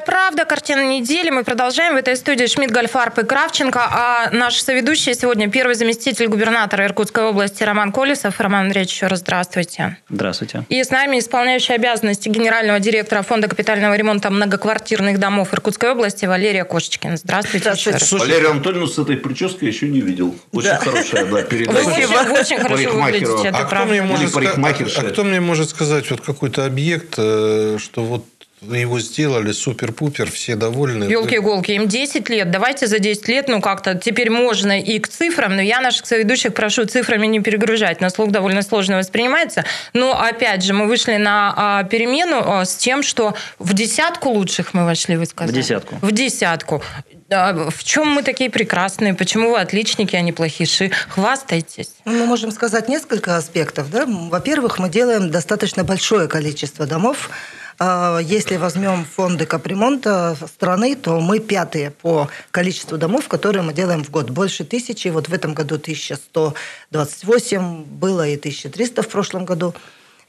правда». 0.00 0.44
Картина 0.44 0.86
недели. 0.86 1.30
Мы 1.30 1.44
продолжаем. 1.44 1.94
В 1.94 1.96
этой 1.96 2.16
студии 2.16 2.46
Шмидт, 2.46 2.72
Гольфарб 2.72 3.18
и 3.18 3.24
Кравченко. 3.24 3.80
А 3.80 4.30
наш 4.30 4.60
соведущий 4.60 5.14
сегодня 5.14 5.50
первый 5.50 5.74
заместитель 5.74 6.28
губернатора 6.28 6.86
Иркутской 6.86 7.24
области 7.24 7.62
Роман 7.62 7.92
Колесов. 7.92 8.40
Роман 8.40 8.66
Андреевич, 8.66 8.94
еще 8.94 9.06
раз 9.06 9.20
здравствуйте. 9.20 9.98
Здравствуйте. 10.08 10.64
И 10.68 10.82
с 10.82 10.90
нами 10.90 11.18
исполняющий 11.18 11.74
обязанности 11.74 12.28
генерального 12.28 12.80
директора 12.80 13.22
Фонда 13.22 13.48
капитального 13.48 13.94
ремонта 13.94 14.30
многоквартирных 14.30 15.18
домов 15.18 15.52
Иркутской 15.52 15.90
области 15.90 16.26
Валерия 16.26 16.64
Кошечкин. 16.64 17.16
Здравствуйте. 17.16 17.64
Здравствуйте. 17.64 18.04
Слушай, 18.04 18.28
Валерия 18.28 18.50
Антоновна 18.50 18.86
с 18.86 18.98
этой 18.98 19.16
прической 19.16 19.68
еще 19.68 19.88
не 19.88 20.00
видел. 20.00 20.34
Очень 20.52 20.68
да. 20.68 20.76
хорошая 20.78 21.24
да, 21.26 21.42
передача. 21.42 21.84
Вы 21.84 21.92
очень, 21.92 22.40
очень 22.40 22.58
хорошо 22.58 22.90
выглядите, 22.90 23.48
это 23.48 23.58
а 23.58 23.64
правда. 23.64 23.82
Кто 23.82 23.86
мне 23.86 24.02
может, 24.02 24.36
а, 24.36 25.00
а 25.00 25.10
кто 25.10 25.24
мне 25.24 25.40
может 25.40 25.70
сказать 25.70 26.10
вот 26.10 26.20
какой-то 26.20 26.64
объект, 26.64 27.14
э, 27.18 27.78
что 27.78 28.04
вот 28.04 28.24
его 28.70 29.00
сделали 29.00 29.52
супер-пупер, 29.52 30.30
все 30.30 30.54
довольны. 30.54 31.04
Елки-иголки, 31.04 31.72
им 31.72 31.88
10 31.88 32.28
лет. 32.28 32.50
Давайте 32.50 32.86
за 32.86 32.98
10 32.98 33.28
лет, 33.28 33.48
ну 33.48 33.60
как-то 33.60 33.94
теперь 33.94 34.30
можно 34.30 34.80
и 34.80 34.98
к 34.98 35.08
цифрам, 35.08 35.54
но 35.54 35.62
я 35.62 35.80
наших 35.80 36.06
соведущих 36.06 36.54
прошу 36.54 36.84
цифрами 36.84 37.26
не 37.26 37.40
перегружать. 37.40 38.00
На 38.00 38.10
слух 38.10 38.30
довольно 38.30 38.62
сложно 38.62 38.98
воспринимается. 38.98 39.64
Но 39.92 40.18
опять 40.18 40.62
же, 40.62 40.74
мы 40.74 40.86
вышли 40.86 41.16
на 41.16 41.54
а, 41.56 41.84
перемену 41.84 42.42
а, 42.44 42.64
с 42.64 42.76
тем, 42.76 43.02
что 43.02 43.34
в 43.58 43.74
десятку 43.74 44.30
лучших 44.30 44.74
мы 44.74 44.84
вошли, 44.84 45.16
вы 45.16 45.26
сказали. 45.26 45.52
В 45.52 45.54
десятку. 45.54 45.96
В 46.00 46.12
десятку. 46.12 46.82
В 47.28 47.84
чем 47.84 48.08
мы 48.08 48.22
такие 48.22 48.50
прекрасные? 48.50 49.14
Почему 49.14 49.52
вы 49.52 49.60
отличники, 49.60 50.14
а 50.14 50.20
не 50.20 50.32
плохиши? 50.32 50.90
Хвастайтесь. 51.08 51.90
Ну, 52.04 52.12
мы 52.12 52.26
можем 52.26 52.50
сказать 52.50 52.88
несколько 52.88 53.36
аспектов. 53.36 53.90
Да? 53.90 54.04
Во-первых, 54.06 54.78
мы 54.78 54.90
делаем 54.90 55.30
достаточно 55.30 55.82
большое 55.82 56.28
количество 56.28 56.86
домов, 56.86 57.30
если 58.22 58.56
возьмем 58.56 59.04
фонды 59.04 59.46
капремонта 59.46 60.36
страны, 60.46 60.96
то 60.96 61.20
мы 61.20 61.38
пятые 61.38 61.90
по 61.90 62.28
количеству 62.50 62.98
домов, 62.98 63.28
которые 63.28 63.62
мы 63.62 63.72
делаем 63.72 64.02
в 64.04 64.10
год. 64.10 64.30
Больше 64.30 64.64
тысячи. 64.64 65.06
Вот 65.08 65.28
в 65.28 65.32
этом 65.32 65.54
году 65.54 65.76
1128 65.76 67.84
было 67.84 68.28
и 68.28 68.36
1300 68.36 69.02
в 69.02 69.08
прошлом 69.08 69.44
году. 69.44 69.74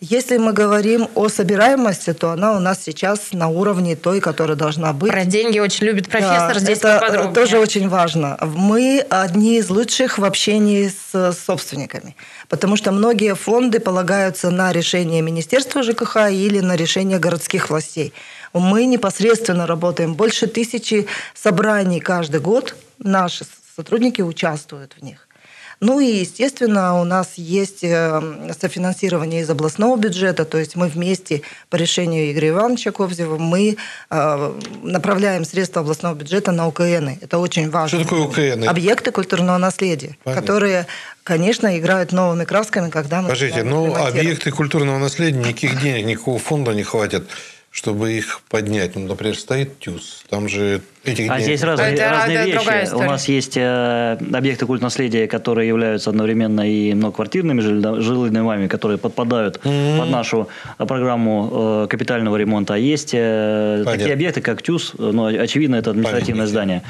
Если 0.05 0.35
мы 0.35 0.51
говорим 0.51 1.07
о 1.15 1.29
собираемости, 1.29 2.13
то 2.13 2.31
она 2.31 2.57
у 2.57 2.59
нас 2.59 2.83
сейчас 2.83 3.31
на 3.31 3.47
уровне 3.47 3.95
той, 3.95 4.19
которая 4.19 4.57
должна 4.57 4.91
быть. 4.91 5.09
Про 5.09 5.23
деньги 5.23 5.59
очень 5.59 5.85
любит 5.85 6.09
профессор, 6.09 6.55
да, 6.55 6.59
здесь 6.59 6.79
это 6.79 6.99
поподробнее. 6.99 7.33
тоже 7.33 7.57
очень 7.57 7.87
важно. 7.87 8.37
Мы 8.41 8.99
одни 9.09 9.59
из 9.59 9.69
лучших 9.69 10.17
в 10.17 10.25
общении 10.25 10.89
с 10.89 11.33
собственниками, 11.45 12.17
потому 12.49 12.75
что 12.75 12.91
многие 12.91 13.33
фонды 13.33 13.79
полагаются 13.79 14.51
на 14.51 14.73
решение 14.73 15.21
Министерства 15.21 15.83
ЖКХ 15.83 16.29
или 16.29 16.59
на 16.59 16.75
решение 16.75 17.17
городских 17.17 17.69
властей. 17.69 18.11
Мы 18.51 18.85
непосредственно 18.87 19.65
работаем. 19.65 20.15
Больше 20.15 20.47
тысячи 20.47 21.07
собраний 21.33 22.01
каждый 22.01 22.41
год. 22.41 22.75
Наши 22.99 23.45
сотрудники 23.73 24.21
участвуют 24.21 24.95
в 24.99 25.01
них. 25.01 25.29
Ну 25.83 25.99
и, 25.99 26.05
естественно, 26.05 27.01
у 27.01 27.03
нас 27.03 27.33
есть 27.35 27.83
э, 27.83 28.21
софинансирование 28.57 29.41
из 29.41 29.49
областного 29.49 29.97
бюджета, 29.97 30.45
то 30.45 30.57
есть 30.57 30.77
мы 30.77 30.87
вместе 30.87 31.41
по 31.69 31.75
решению 31.75 32.31
Игоря 32.31 32.49
Ивановича 32.49 32.91
Ковзева 32.91 33.37
мы 33.37 33.75
э, 34.09 34.59
направляем 34.81 35.43
средства 35.43 35.81
областного 35.81 36.15
бюджета 36.15 36.53
на 36.53 36.69
УКН. 36.69 37.09
Это 37.19 37.37
очень 37.37 37.69
важно. 37.69 37.99
Что 37.99 38.09
такое 38.09 38.21
УКН? 38.21 38.69
Объекты 38.69 39.11
культурного 39.11 39.57
наследия, 39.57 40.15
Понятно. 40.23 40.41
которые 40.41 40.87
конечно, 41.23 41.77
играют 41.77 42.13
новыми 42.13 42.45
красками, 42.45 42.89
когда 42.89 43.21
мы... 43.21 43.27
Скажите, 43.27 43.63
ну, 43.63 43.93
объекты 43.93 44.51
культурного 44.51 44.99
наследия, 44.99 45.37
никаких 45.37 45.81
денег, 45.81 46.05
никакого 46.05 46.39
фонда 46.39 46.71
не 46.71 46.83
хватит 46.83 47.27
чтобы 47.73 48.13
их 48.13 48.41
поднять. 48.49 48.95
Ну, 48.95 49.07
например, 49.07 49.35
стоит 49.35 49.79
ТЮЗ, 49.79 50.25
там 50.29 50.47
же 50.47 50.81
этих 51.03 51.29
А 51.31 51.39
здесь 51.39 51.63
разные, 51.63 51.93
это, 51.93 52.09
разные 52.11 52.37
это 52.37 52.71
вещи. 52.71 52.93
У 52.93 53.01
нас 53.01 53.27
есть 53.27 53.57
э, 53.57 54.17
объекты 54.31 54.67
культурного 54.67 54.85
наследия, 54.85 55.27
которые 55.27 55.69
являются 55.69 56.11
одновременно 56.11 56.61
и 56.69 56.93
многоквартирными 56.93 57.61
жилыми 57.61 58.35
домами, 58.35 58.67
которые 58.67 58.99
подпадают 58.99 59.57
mm-hmm. 59.63 59.97
под 59.97 60.09
нашу 60.11 60.49
э, 60.77 60.85
программу 60.85 61.85
э, 61.85 61.87
капитального 61.89 62.35
ремонта. 62.37 62.75
А 62.75 62.77
есть 62.77 63.09
э, 63.13 63.81
такие 63.85 64.13
объекты, 64.13 64.41
как 64.41 64.61
ТЮЗ, 64.61 64.93
но, 64.99 65.25
очевидно, 65.25 65.77
это 65.77 65.89
административное 65.89 66.45
Памятники. 66.45 66.51
здание. 66.51 66.83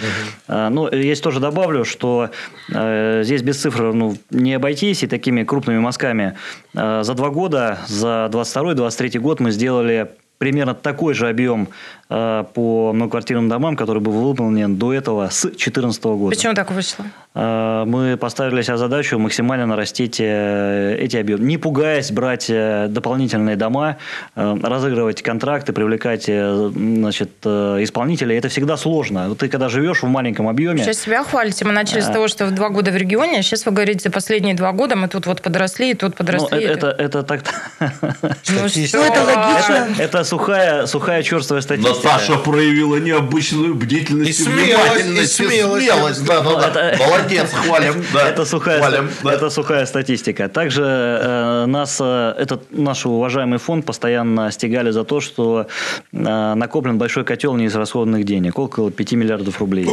Mm-hmm. 0.50 0.70
Но 0.70 0.90
есть 0.90 1.24
тоже 1.24 1.40
добавлю, 1.40 1.86
что 1.86 2.30
э, 2.74 3.22
здесь 3.24 3.42
без 3.42 3.58
цифр 3.58 3.94
ну, 3.94 4.18
не 4.32 4.56
обойтись, 4.56 5.04
и 5.04 5.08
такими 5.08 5.46
крупными 5.46 5.80
мазками. 5.80 6.36
Э, 6.74 7.04
за 7.04 7.13
два 7.13 7.30
года, 7.30 7.80
за 7.88 8.30
22-23 8.30 9.20
год 9.20 9.40
мы 9.40 9.52
сделали 9.52 10.10
примерно 10.38 10.74
такой 10.74 11.13
же 11.13 11.28
объем 11.30 11.70
по 12.08 12.92
многоквартирным 12.94 13.50
домам, 13.50 13.76
который 13.76 14.02
был 14.02 14.12
выполнен 14.12 14.76
до 14.76 14.94
этого 14.94 15.30
с 15.30 15.42
2014 15.42 16.04
года. 16.04 16.36
Почему 16.36 16.54
так 16.54 16.72
вышло? 16.72 17.06
Э, 17.36 17.84
мы 17.86 18.18
поставили 18.18 18.62
себе 18.62 18.78
задачу 18.78 19.20
максимально 19.20 19.66
нарастить 19.66 20.20
э, 20.20 20.96
эти 21.00 21.18
объемы, 21.18 21.44
не 21.44 21.58
пугаясь 21.58 22.12
брать 22.12 22.50
э, 22.50 22.88
дополнительные 22.90 23.56
дома, 23.56 23.98
э, 24.36 24.56
разыгрывать 24.62 25.22
контракты, 25.22 25.74
привлекать 25.74 26.26
э, 26.28 26.72
значит, 26.74 27.32
э, 27.44 27.78
исполнителей. 27.82 28.38
Это 28.38 28.50
всегда 28.50 28.78
сложно. 28.78 29.36
Ты 29.36 29.50
когда 29.50 29.70
живешь 29.70 30.04
в 30.04 30.08
маленьком 30.08 30.48
объеме... 30.48 30.84
Сейчас 30.84 31.00
себя 31.00 31.24
хвалите. 31.24 31.66
Мы 31.66 31.72
начали 31.72 32.00
с 32.00 32.08
того, 32.08 32.28
что 32.28 32.46
в 32.46 32.52
два 32.52 32.70
года 32.70 32.92
в 32.92 32.96
регионе, 32.96 33.40
а 33.40 33.42
сейчас 33.42 33.66
вы 33.66 33.72
говорите, 33.72 34.00
за 34.04 34.12
последние 34.12 34.56
два 34.56 34.72
года 34.72 34.96
мы 34.96 35.08
тут 35.08 35.26
вот 35.26 35.42
подросли, 35.42 35.92
и 35.92 35.94
тут 35.94 36.16
подросли. 36.16 36.48
Ну, 36.52 36.58
это, 36.58 36.88
это, 36.88 37.04
это 37.04 37.24
так... 37.24 37.44
Ну, 37.80 38.68
что 38.70 38.98
это 39.00 39.24
логично. 39.24 39.88
Это 40.00 40.14
это 40.14 40.24
сухая, 40.24 40.86
сухая 40.86 41.24
черствая 41.24 41.62
статистика. 41.62 41.93
Наташа 41.96 42.38
проявила 42.38 42.98
необычную 42.98 43.76
бдительность 43.76 44.30
И 44.40 44.44
смелость, 44.44 45.06
и 45.06 45.26
смелость. 45.26 45.86
смелость, 45.86 46.26
да, 46.26 46.42
да, 46.42 46.70
да. 46.72 46.96
Молодец, 47.00 47.50
хвалим. 47.52 48.04
да. 48.14 48.30
Это 48.34 48.46
сухая, 48.46 48.80
Хвалим, 48.80 49.10
да. 49.24 49.34
это 49.34 49.50
сухая 49.50 49.86
статистика. 49.86 50.50
Также 50.50 50.84
э, 50.84 51.66
нас, 51.68 51.98
э, 52.02 52.36
этот 52.38 52.72
наш 52.72 53.06
уважаемый 53.06 53.60
фонд 53.60 53.86
постоянно 53.86 54.52
стегали 54.52 54.92
за 54.92 55.04
то, 55.04 55.20
что 55.22 55.68
э, 56.12 56.54
накоплен 56.56 56.98
большой 56.98 57.24
котел 57.24 57.56
неизрасходованных 57.56 58.24
денег, 58.26 58.58
около 58.60 58.92
5 58.92 59.12
миллиардов 59.14 59.60
рублей. 59.60 59.88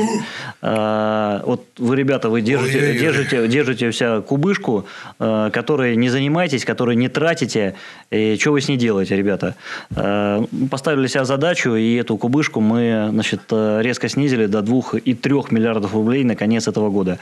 Э, 0.63 1.41
вот 1.45 1.65
вы, 1.79 1.97
ребята, 1.97 2.29
вы 2.29 2.41
держите, 2.41 2.79
Ой-ой-ой. 2.79 2.99
держите, 2.99 3.49
держите 3.49 3.89
у 3.89 3.93
себя 3.93 4.21
кубышку, 4.21 4.87
э, 5.19 5.51
которой 5.53 5.97
не 5.97 6.09
занимаетесь, 6.09 6.65
которой 6.65 6.97
не 6.97 7.09
тратите. 7.09 7.75
И 8.11 8.37
что 8.41 8.53
вы 8.53 8.61
с 8.61 8.69
ней 8.69 8.77
делаете, 8.77 9.17
ребята? 9.17 9.55
Э, 9.97 10.45
поставили 10.71 11.07
себе 11.07 11.25
задачу, 11.25 11.75
и 11.75 11.83
эту 11.97 12.17
кубышку 12.17 12.61
мы 12.61 13.09
значит, 13.11 13.41
э, 13.51 13.81
резко 13.83 14.09
снизили 14.09 14.47
до 14.47 14.61
2,3 14.61 15.47
миллиардов 15.51 15.95
рублей 15.95 16.25
на 16.25 16.37
конец 16.37 16.69
этого 16.69 16.91
года. 16.91 17.19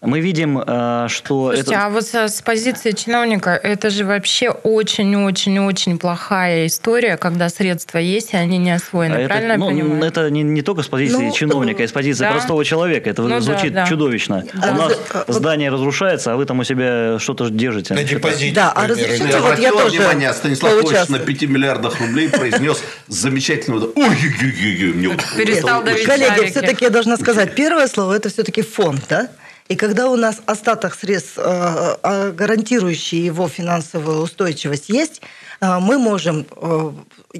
Мы 0.00 0.20
видим, 0.20 0.58
э, 0.58 1.06
что 1.08 1.48
Слушайте, 1.48 1.72
это... 1.74 1.86
а 1.86 1.90
вот 1.90 2.04
с, 2.04 2.42
позиции 2.42 2.92
чиновника 2.92 3.50
это 3.50 3.90
же 3.90 4.04
вообще 4.04 4.50
очень-очень-очень 4.50 5.98
плохая 5.98 6.66
история, 6.66 7.16
когда 7.16 7.48
средства 7.48 7.98
есть, 7.98 8.32
и 8.34 8.36
они 8.36 8.58
не 8.58 8.72
освоены. 8.72 9.14
это, 9.14 9.28
Правильно 9.28 9.56
ну, 9.56 9.70
я 9.70 9.82
понимаю? 9.82 10.04
это 10.04 10.30
не, 10.30 10.42
не 10.42 10.62
только 10.62 10.82
с 10.82 10.88
позиции 10.88 11.26
Ну, 11.26 11.32
чиновника, 11.32 11.82
а 11.82 11.88
с 11.88 11.92
позиции 11.92 12.24
да. 12.24 12.32
простого 12.32 12.64
человека. 12.64 13.10
Это 13.10 13.22
Ну 13.22 13.28
да, 13.28 13.40
звучит 13.40 13.72
да. 13.72 13.86
чудовищно. 13.86 14.44
А 14.62 14.70
У 14.70 14.74
нас 14.74 14.88
вот, 14.88 15.06
а, 15.14 15.24
вот- 15.26 15.36
здание 15.36 15.70
разрушается, 15.70 16.32
а 16.32 16.36
вы 16.36 16.44
там 16.44 16.58
у 16.58 16.64
себя 16.64 17.18
что-то 17.18 17.50
держите. 17.50 17.94
На 17.94 18.04
депозите, 18.04 18.54
Да, 18.54 18.72
а 18.72 18.86
разрешите 18.86 19.28
Я 19.30 19.40
вот 19.40 19.58
я 19.58 19.72
тоже 19.72 19.98
внимание, 19.98 20.32
Станислав 20.32 20.72
Ильич 20.72 20.84
на 20.84 20.90
поучаствую. 20.90 21.24
5 21.24 21.42
миллиардах 21.48 22.00
рублей 22.00 22.28
произнес 22.28 22.82
замечательно. 23.08 23.80
Вот, 24.08 24.16
Ой-ой-ой-ой, 24.16 24.92
мне 24.92 25.08
Перестал 25.36 25.82
давить. 25.82 26.04
Коллеги, 26.06 26.50
все-таки 26.50 26.84
я 26.84 26.90
должна 26.90 27.16
сказать, 27.16 27.54
первое 27.54 27.86
слово 27.88 28.14
это 28.14 28.28
все-таки 28.28 28.62
фонд, 28.62 29.02
да? 29.08 29.28
И 29.68 29.76
когда 29.76 30.08
у 30.08 30.16
нас 30.16 30.40
остаток 30.46 30.94
средств, 30.94 31.36
гарантирующий 31.36 33.24
его 33.24 33.48
финансовую 33.48 34.20
устойчивость, 34.20 34.88
есть, 34.88 35.20
мы 35.60 35.98
можем 35.98 36.46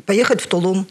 поехать 0.05 0.43
в 0.43 0.47
Тулум 0.47 0.87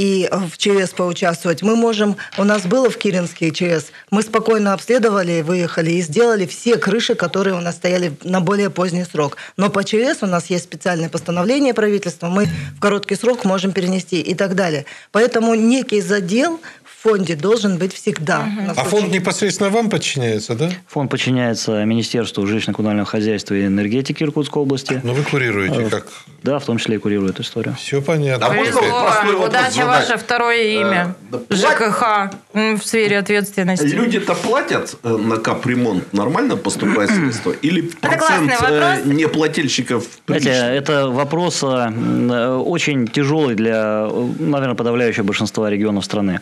и 0.00 0.26
э, 0.30 0.36
в 0.46 0.56
ЧС 0.56 0.92
поучаствовать. 0.96 1.60
Мы 1.60 1.76
можем, 1.76 2.16
у 2.38 2.44
нас 2.44 2.62
было 2.62 2.88
в 2.88 2.96
Киринске 2.96 3.50
ЧС, 3.50 3.92
мы 4.10 4.22
спокойно 4.22 4.72
обследовали, 4.72 5.42
выехали 5.42 5.90
и 5.90 6.00
сделали 6.00 6.46
все 6.46 6.78
крыши, 6.78 7.14
которые 7.14 7.54
у 7.54 7.60
нас 7.60 7.76
стояли 7.76 8.12
на 8.24 8.40
более 8.40 8.70
поздний 8.70 9.04
срок. 9.04 9.36
Но 9.58 9.68
по 9.68 9.84
ЧС 9.84 10.22
у 10.22 10.26
нас 10.26 10.46
есть 10.46 10.64
специальное 10.64 11.10
постановление 11.10 11.74
правительства, 11.74 12.28
мы 12.28 12.48
в 12.76 12.80
короткий 12.80 13.14
срок 13.14 13.44
можем 13.44 13.72
перенести 13.72 14.22
и 14.22 14.34
так 14.34 14.54
далее. 14.54 14.86
Поэтому 15.12 15.54
некий 15.54 16.00
задел 16.00 16.60
в 17.00 17.08
фонде 17.08 17.34
должен 17.34 17.78
быть 17.78 17.94
всегда. 17.94 18.44
на 18.44 18.72
А 18.72 18.84
фонд 18.84 19.10
непосредственно 19.10 19.70
вам 19.70 19.88
подчиняется, 19.88 20.54
да? 20.54 20.70
Фонд 20.88 21.10
подчиняется 21.10 21.82
Министерству 21.84 22.46
жилищно-коммунального 22.46 23.06
хозяйства 23.06 23.54
и 23.54 23.64
энергетики 23.64 24.22
Иркутской 24.22 24.62
области. 24.62 25.00
Ну, 25.02 25.14
вы 25.14 25.22
курируете 25.22 25.88
как? 25.88 26.08
Да, 26.42 26.58
в 26.58 26.64
том 26.66 26.76
числе 26.76 26.96
и 26.96 26.98
курирует 26.98 27.32
эту 27.32 27.42
историю. 27.42 27.74
Все 27.76 28.02
понятно. 28.02 28.46
А 28.46 28.52
можно 28.52 28.72
простой 28.72 29.32
вопрос 29.32 29.48
Удача 29.48 29.70
задать? 29.70 29.86
ваше 30.08 30.18
второе 30.18 30.62
имя. 30.62 31.14
да 31.30 31.38
ЖКХ 31.56 32.34
в 32.52 32.82
сфере 32.84 33.18
ответственности. 33.18 33.84
Люди-то 33.86 34.34
платят 34.34 34.96
э, 35.02 35.08
на 35.08 35.36
капремонт, 35.38 36.12
нормально 36.12 36.56
поступает 36.56 37.10
средства? 37.10 37.52
Или 37.62 37.80
процент 37.80 38.52
э, 38.68 39.02
неплательщиков 39.06 40.04
Знаете, 40.26 40.50
это 40.50 41.08
вопрос 41.08 41.62
э, 41.62 41.66
э, 41.66 42.54
очень 42.56 43.06
тяжелый 43.08 43.54
для, 43.54 44.06
э, 44.10 44.28
наверное, 44.38 44.74
подавляющего 44.74 45.24
большинства 45.24 45.70
регионов 45.70 46.04
страны. 46.04 46.40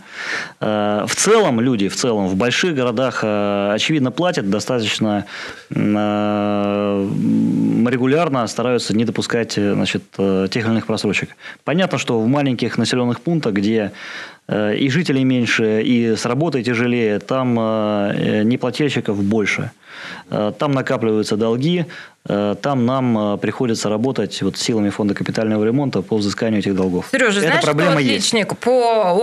Э, 0.61 1.05
В 1.07 1.15
целом 1.15 1.61
люди, 1.61 1.89
в 1.89 1.97
целом, 1.97 2.29
в 2.29 2.37
больших 2.37 2.75
городах, 2.75 3.21
э, 3.23 3.73
очевидно, 3.75 4.11
платят 4.11 4.51
достаточно 4.51 5.25
э, 5.71 7.09
регулярно, 7.91 8.47
стараются 8.47 8.97
не 8.97 9.05
допускать 9.05 9.53
значит, 9.55 10.03
тех 10.13 10.65
или 10.65 10.71
иных 10.71 10.87
просрочек. 10.87 11.31
Понятно, 11.65 11.99
что 11.99 12.21
в 12.21 12.27
маленьких 12.27 12.79
населенных 12.79 13.21
пунктах, 13.21 13.53
где 13.55 13.93
и 14.51 14.89
жителей 14.91 15.25
меньше, 15.25 15.83
и 15.83 16.17
с 16.17 16.25
работой 16.25 16.63
тяжелее, 16.63 17.19
там 17.19 17.55
неплательщиков 17.55 19.23
больше. 19.23 19.71
Э, 20.31 20.53
Там 20.59 20.73
накапливаются 20.73 21.37
долги, 21.37 21.87
э, 22.29 22.55
там 22.61 22.85
нам 22.85 23.35
э, 23.35 23.39
приходится 23.39 23.89
работать 23.89 24.43
вот 24.43 24.57
силами 24.59 24.91
фонда 24.91 25.15
капитального 25.15 25.65
ремонта 25.65 26.03
по 26.03 26.17
взысканию 26.17 26.61
этих 26.61 26.75
долгов. 26.75 27.07
Сережа, 27.11 27.39
Эта 27.41 27.49
знаешь, 27.49 27.65
проблема 27.65 28.01
есть. 28.01 28.29
отличник 28.29 28.57
по 28.59 28.71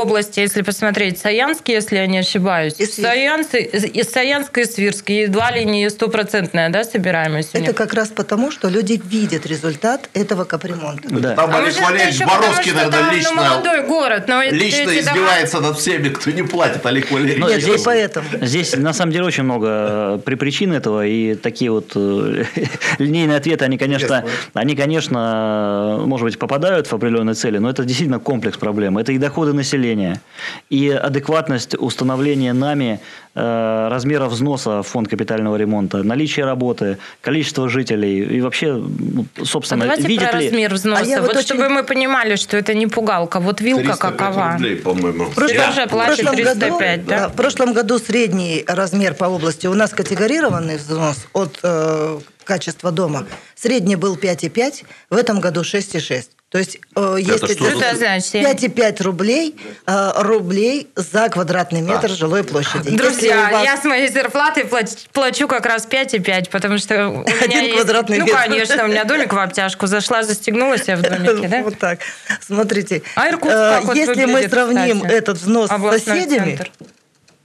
области, 0.02 0.40
если 0.40 0.64
посмотреть, 0.64 1.20
Саянский, 1.20 1.76
если 1.76 1.98
я 1.98 2.08
не 2.08 2.18
ошибаюсь. 2.20 2.80
И. 2.80 2.86
Саянцы, 2.88 3.62
и 3.62 4.04
Саянск 4.04 4.58
и 4.58 4.66
Свирск, 4.66 5.10
едва 5.10 5.52
ли 5.52 5.64
не 5.66 5.90
стопроцентная 5.90 6.70
да, 6.70 6.84
собираемость 6.84 7.50
Это 7.54 7.74
как 7.74 7.94
раз 7.94 8.10
потому, 8.10 8.50
что 8.52 8.70
люди 8.70 9.00
видят 9.06 9.46
результат 9.46 10.10
этого 10.14 10.44
капремонта. 10.46 11.08
Да. 11.10 11.36
Там 11.36 11.52
А 11.54 11.60
может, 11.60 11.76
это 11.78 11.84
Валерьевич 11.84 12.20
потому, 12.20 12.42
Боровский, 12.42 12.72
что 12.72 12.76
наверное, 12.76 13.00
там, 13.00 13.08
ну, 13.12 13.18
лично, 13.18 13.36
молодой 13.36 13.84
город, 13.88 14.24
но 14.28 14.42
лично 14.42 14.90
эти 14.90 15.04
дома- 15.06 15.12
издевается 15.12 15.60
над 15.62 15.78
всеми, 15.78 16.10
кто 16.10 16.32
не 16.32 16.42
платит. 16.44 16.84
Олег 16.86 17.12
Валерьевич. 17.12 17.40
Ну, 17.44 17.50
Нет, 17.50 17.62
здесь- 17.62 17.84
поэтому. 17.84 18.28
Здесь 18.42 18.76
на 18.76 18.94
самом 18.94 19.12
деле 19.12 19.26
очень 19.26 19.44
много 19.44 20.20
при 20.26 20.36
причин 20.36 20.74
этого, 20.74 20.95
и 21.04 21.36
такие 21.36 21.72
вот 21.72 21.92
э, 21.96 22.44
линейные 23.00 23.38
ответы, 23.38 23.66
они, 23.66 23.78
конечно, 23.78 24.24
они, 24.54 24.76
конечно, 24.76 26.02
может 26.06 26.26
быть, 26.26 26.40
попадают 26.40 26.88
в 26.88 26.94
определенные 26.94 27.36
цели, 27.36 27.58
но 27.58 27.70
это 27.70 27.84
действительно 27.84 28.20
комплекс 28.20 28.58
проблем. 28.58 28.98
Это 28.98 29.12
и 29.12 29.18
доходы 29.18 29.54
населения, 29.54 30.22
и 30.70 30.90
адекватность 30.90 31.76
установления 31.78 32.54
нами 32.54 33.00
э, 33.36 33.88
размера 33.90 34.26
взноса 34.26 34.82
в 34.82 34.88
фонд 34.88 35.08
капитального 35.10 35.56
ремонта, 35.56 36.04
наличие 36.04 36.46
работы, 36.46 36.98
количество 37.22 37.70
жителей 37.70 38.20
и 38.38 38.42
вообще, 38.42 38.74
ну, 38.74 39.26
А 39.42 39.46
собственно, 39.46 39.84
давайте 39.84 40.08
видят 40.08 40.32
про 40.32 40.40
ли... 40.40 40.48
размер 40.48 40.74
взноса. 40.74 41.02
А 41.18 41.22
вот 41.22 41.28
вот 41.28 41.36
очень- 41.38 41.46
чтобы 41.56 41.70
мы 41.70 41.84
понимали, 41.84 42.36
что 42.36 42.58
это 42.58 42.74
не 42.74 42.88
пугалка. 42.88 43.40
Вот 43.40 43.62
вилка 43.62 43.84
305 43.96 44.00
какова? 44.00 44.52
рублей, 44.54 44.76
по-моему. 44.78 45.26
В 45.26 45.36
прошлом- 45.36 45.58
Сережа 45.58 45.86
в 45.88 45.90
платит 45.90 46.26
прошлом 46.26 46.36
305, 46.36 46.98
году, 46.98 47.10
да? 47.10 47.28
В 47.30 47.34
прошлом 47.34 47.74
году 47.74 48.00
средний 48.00 48.64
размер 48.68 49.14
по 49.14 49.26
области 49.26 49.68
у 49.68 49.74
нас 49.74 49.92
категорированный 49.92 50.78
взнос 50.88 51.18
от 51.34 51.60
э, 51.64 52.20
качества 52.44 52.92
дома. 52.92 53.26
Средний 53.56 53.96
был 53.96 54.16
5,5, 54.16 54.84
в 55.10 55.16
этом 55.18 55.40
году 55.40 55.62
6,6. 55.62 56.30
То 56.50 56.60
есть, 56.60 56.78
э, 56.96 57.16
если 57.20 57.54
что 57.54 57.70
Что 57.70 57.80
это 57.82 57.98
значит? 57.98 58.34
5,5 58.36 59.04
рублей, 59.04 59.58
э, 59.88 60.12
рублей 60.22 60.88
за 60.96 61.28
квадратный 61.30 61.82
метр 61.82 62.10
жилой 62.12 62.44
площади. 62.44 62.96
Друзья, 62.96 63.50
вас- 63.52 63.66
я 63.66 63.76
с 63.78 63.84
моей 63.84 64.08
зарплаты 64.10 64.62
плач- 64.62 65.08
плачу 65.12 65.48
как 65.48 65.66
раз 65.66 65.86
5,5, 65.86 66.50
потому 66.52 66.78
что 66.78 67.10
у 67.10 67.12
меня 67.24 67.34
Один 67.42 67.64
есть... 67.64 67.76
квадратный 67.76 68.20
Ну, 68.20 68.26
метр. 68.26 68.38
конечно, 68.38 68.86
у 68.86 68.88
меня 68.88 69.04
домик 69.04 69.34
в 69.34 69.38
обтяжку. 69.38 69.88
Зашла, 69.88 70.24
застегнулась 70.24 70.84
я 70.88 70.96
в 70.96 71.02
домике, 71.02 71.48
да? 71.50 71.62
Вот 71.64 71.78
так. 71.80 72.00
Смотрите. 72.42 73.02
А 73.16 73.28
Иркутск 73.28 73.56
э, 73.56 73.80
вот 73.82 73.96
Если 73.98 74.26
мы 74.26 74.48
сравним 74.48 74.98
кстати? 75.00 75.14
этот 75.14 75.38
взнос 75.40 75.70
с 75.70 76.04
соседями, 76.04 76.56
центр. 76.58 76.72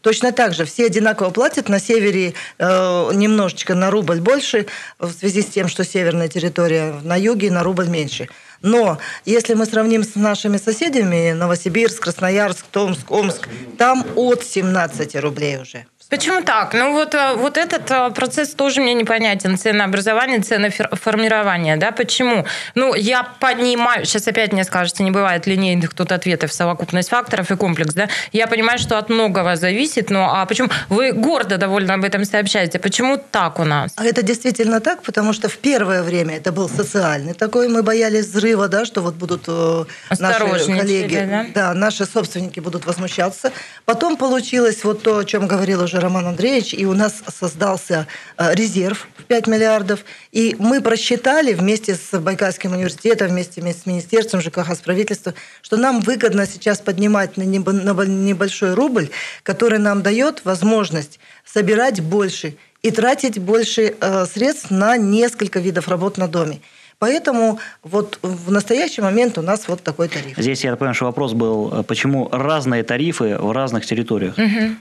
Точно 0.03 0.33
так 0.33 0.55
же. 0.55 0.65
Все 0.65 0.87
одинаково 0.87 1.31
платят. 1.31 1.69
На 1.69 1.79
севере 1.79 2.35
э, 2.59 3.11
немножечко 3.15 3.75
на 3.75 3.91
рубль 3.91 4.21
больше, 4.21 4.67
в 4.99 5.13
связи 5.13 5.43
с 5.43 5.47
тем, 5.47 5.69
что 5.69 5.85
северная 5.85 6.29
территория 6.29 6.95
на 7.03 7.17
юге 7.17 7.51
на 7.51 7.63
рубль 7.63 7.89
меньше. 7.89 8.29
Но 8.63 8.99
если 9.25 9.55
мы 9.55 9.67
сравним 9.67 10.05
с 10.05 10.15
нашими 10.15 10.57
соседями, 10.57 11.33
Новосибирск, 11.33 12.03
Красноярск, 12.03 12.67
Томск, 12.71 13.11
Омск, 13.11 13.49
там 13.79 14.07
от 14.17 14.45
17 14.45 15.17
рублей 15.17 15.59
уже. 15.59 15.87
Почему 16.11 16.42
так? 16.42 16.75
Ну 16.75 16.92
вот, 16.92 17.14
э, 17.14 17.35
вот 17.37 17.57
этот 17.57 17.88
э, 17.88 18.11
процесс 18.11 18.51
тоже 18.55 18.81
мне 18.81 18.94
непонятен. 18.94 19.57
Ценообразование, 19.57 20.40
ценоформирование. 20.40 21.77
Да? 21.77 21.92
Почему? 21.92 22.44
Ну, 22.75 22.94
я 22.94 23.23
понимаю, 23.38 24.05
сейчас 24.05 24.27
опять 24.27 24.53
мне 24.53 24.64
скажете, 24.64 25.05
не 25.05 25.12
бывает 25.12 25.46
линейных 25.46 25.94
тут 25.94 26.11
ответов, 26.11 26.53
совокупность 26.53 27.11
факторов 27.11 27.53
и 27.53 27.57
комплекс. 27.57 27.94
Да? 27.94 28.09
Я 28.33 28.49
понимаю, 28.49 28.81
что 28.81 28.99
от 28.99 29.09
многого 29.09 29.55
зависит, 29.55 30.11
но 30.11 30.35
а 30.35 30.46
почему? 30.46 30.68
Вы 30.88 31.12
гордо 31.12 31.59
довольно 31.59 31.94
об 31.94 32.03
этом 32.03 32.25
сообщаете. 32.25 32.81
Почему 32.81 33.16
так 33.16 33.61
у 33.61 33.64
нас? 33.64 33.92
А 33.94 34.05
это 34.05 34.23
действительно 34.23 34.81
так, 34.81 35.03
потому 35.03 35.33
что 35.33 35.49
в 35.49 35.59
первое 35.59 36.03
время 36.03 36.38
это 36.38 36.51
был 36.51 36.68
социальный 36.68 37.35
такой, 37.35 37.68
мы 37.68 37.85
боялись 37.85 38.27
взрыва, 38.27 38.66
да, 38.66 38.85
что 38.85 39.01
вот 39.01 39.14
будут 39.14 39.44
э, 39.46 39.85
наши 40.18 40.40
коллеги, 40.66 41.25
да? 41.31 41.46
да, 41.55 41.75
наши 41.75 42.05
собственники 42.05 42.59
будут 42.59 42.85
возмущаться. 42.87 43.53
Потом 43.85 44.16
получилось 44.16 44.83
вот 44.83 45.05
то, 45.05 45.18
о 45.18 45.25
чем 45.25 45.46
говорил 45.46 45.85
уже 45.85 46.00
Роман 46.01 46.27
Андреевич, 46.27 46.75
и 46.75 46.87
у 46.87 46.95
нас 46.95 47.23
создался 47.39 48.07
э, 48.37 48.55
резерв 48.55 49.09
в 49.19 49.25
5 49.25 49.47
миллиардов, 49.47 50.05
и 50.33 50.57
мы 50.59 50.81
просчитали 50.81 51.53
вместе 51.53 51.95
с 51.95 52.19
Байкальским 52.19 52.73
университетом, 52.73 53.29
вместе 53.29 53.63
с 53.63 53.87
Министерством 53.87 54.41
ЖКХ, 54.41 54.75
с 54.75 54.81
правительством, 54.81 55.35
что 55.63 55.77
нам 55.77 56.01
выгодно 56.01 56.47
сейчас 56.47 56.81
поднимать 56.81 57.37
на 57.37 57.43
небо- 57.43 57.73
на 57.73 57.93
небольшой 58.05 58.75
рубль, 58.75 59.11
который 59.43 59.79
нам 59.79 60.03
дает 60.03 60.45
возможность 60.45 61.21
собирать 61.45 62.01
больше 62.01 62.57
и 62.83 62.91
тратить 62.91 63.39
больше 63.39 63.95
э, 64.01 64.27
средств 64.27 64.71
на 64.71 64.97
несколько 64.97 65.61
видов 65.61 65.89
работ 65.89 66.19
на 66.19 66.29
доме. 66.29 66.61
Поэтому 67.01 67.59
вот 67.83 68.19
в 68.21 68.51
настоящий 68.51 69.01
момент 69.01 69.39
у 69.39 69.43
нас 69.43 69.69
вот 69.69 69.83
такой 69.83 70.09
тариф. 70.09 70.37
Здесь 70.37 70.63
я 70.65 70.77
понимаю, 70.77 70.95
что 70.95 71.07
вопрос 71.07 71.33
был, 71.33 71.73
э, 71.73 71.83
почему 71.83 72.29
разные 72.31 72.83
тарифы 72.85 73.39
в 73.39 73.53
разных 73.53 73.87
территориях? 73.87 74.37
Угу. 74.37 74.77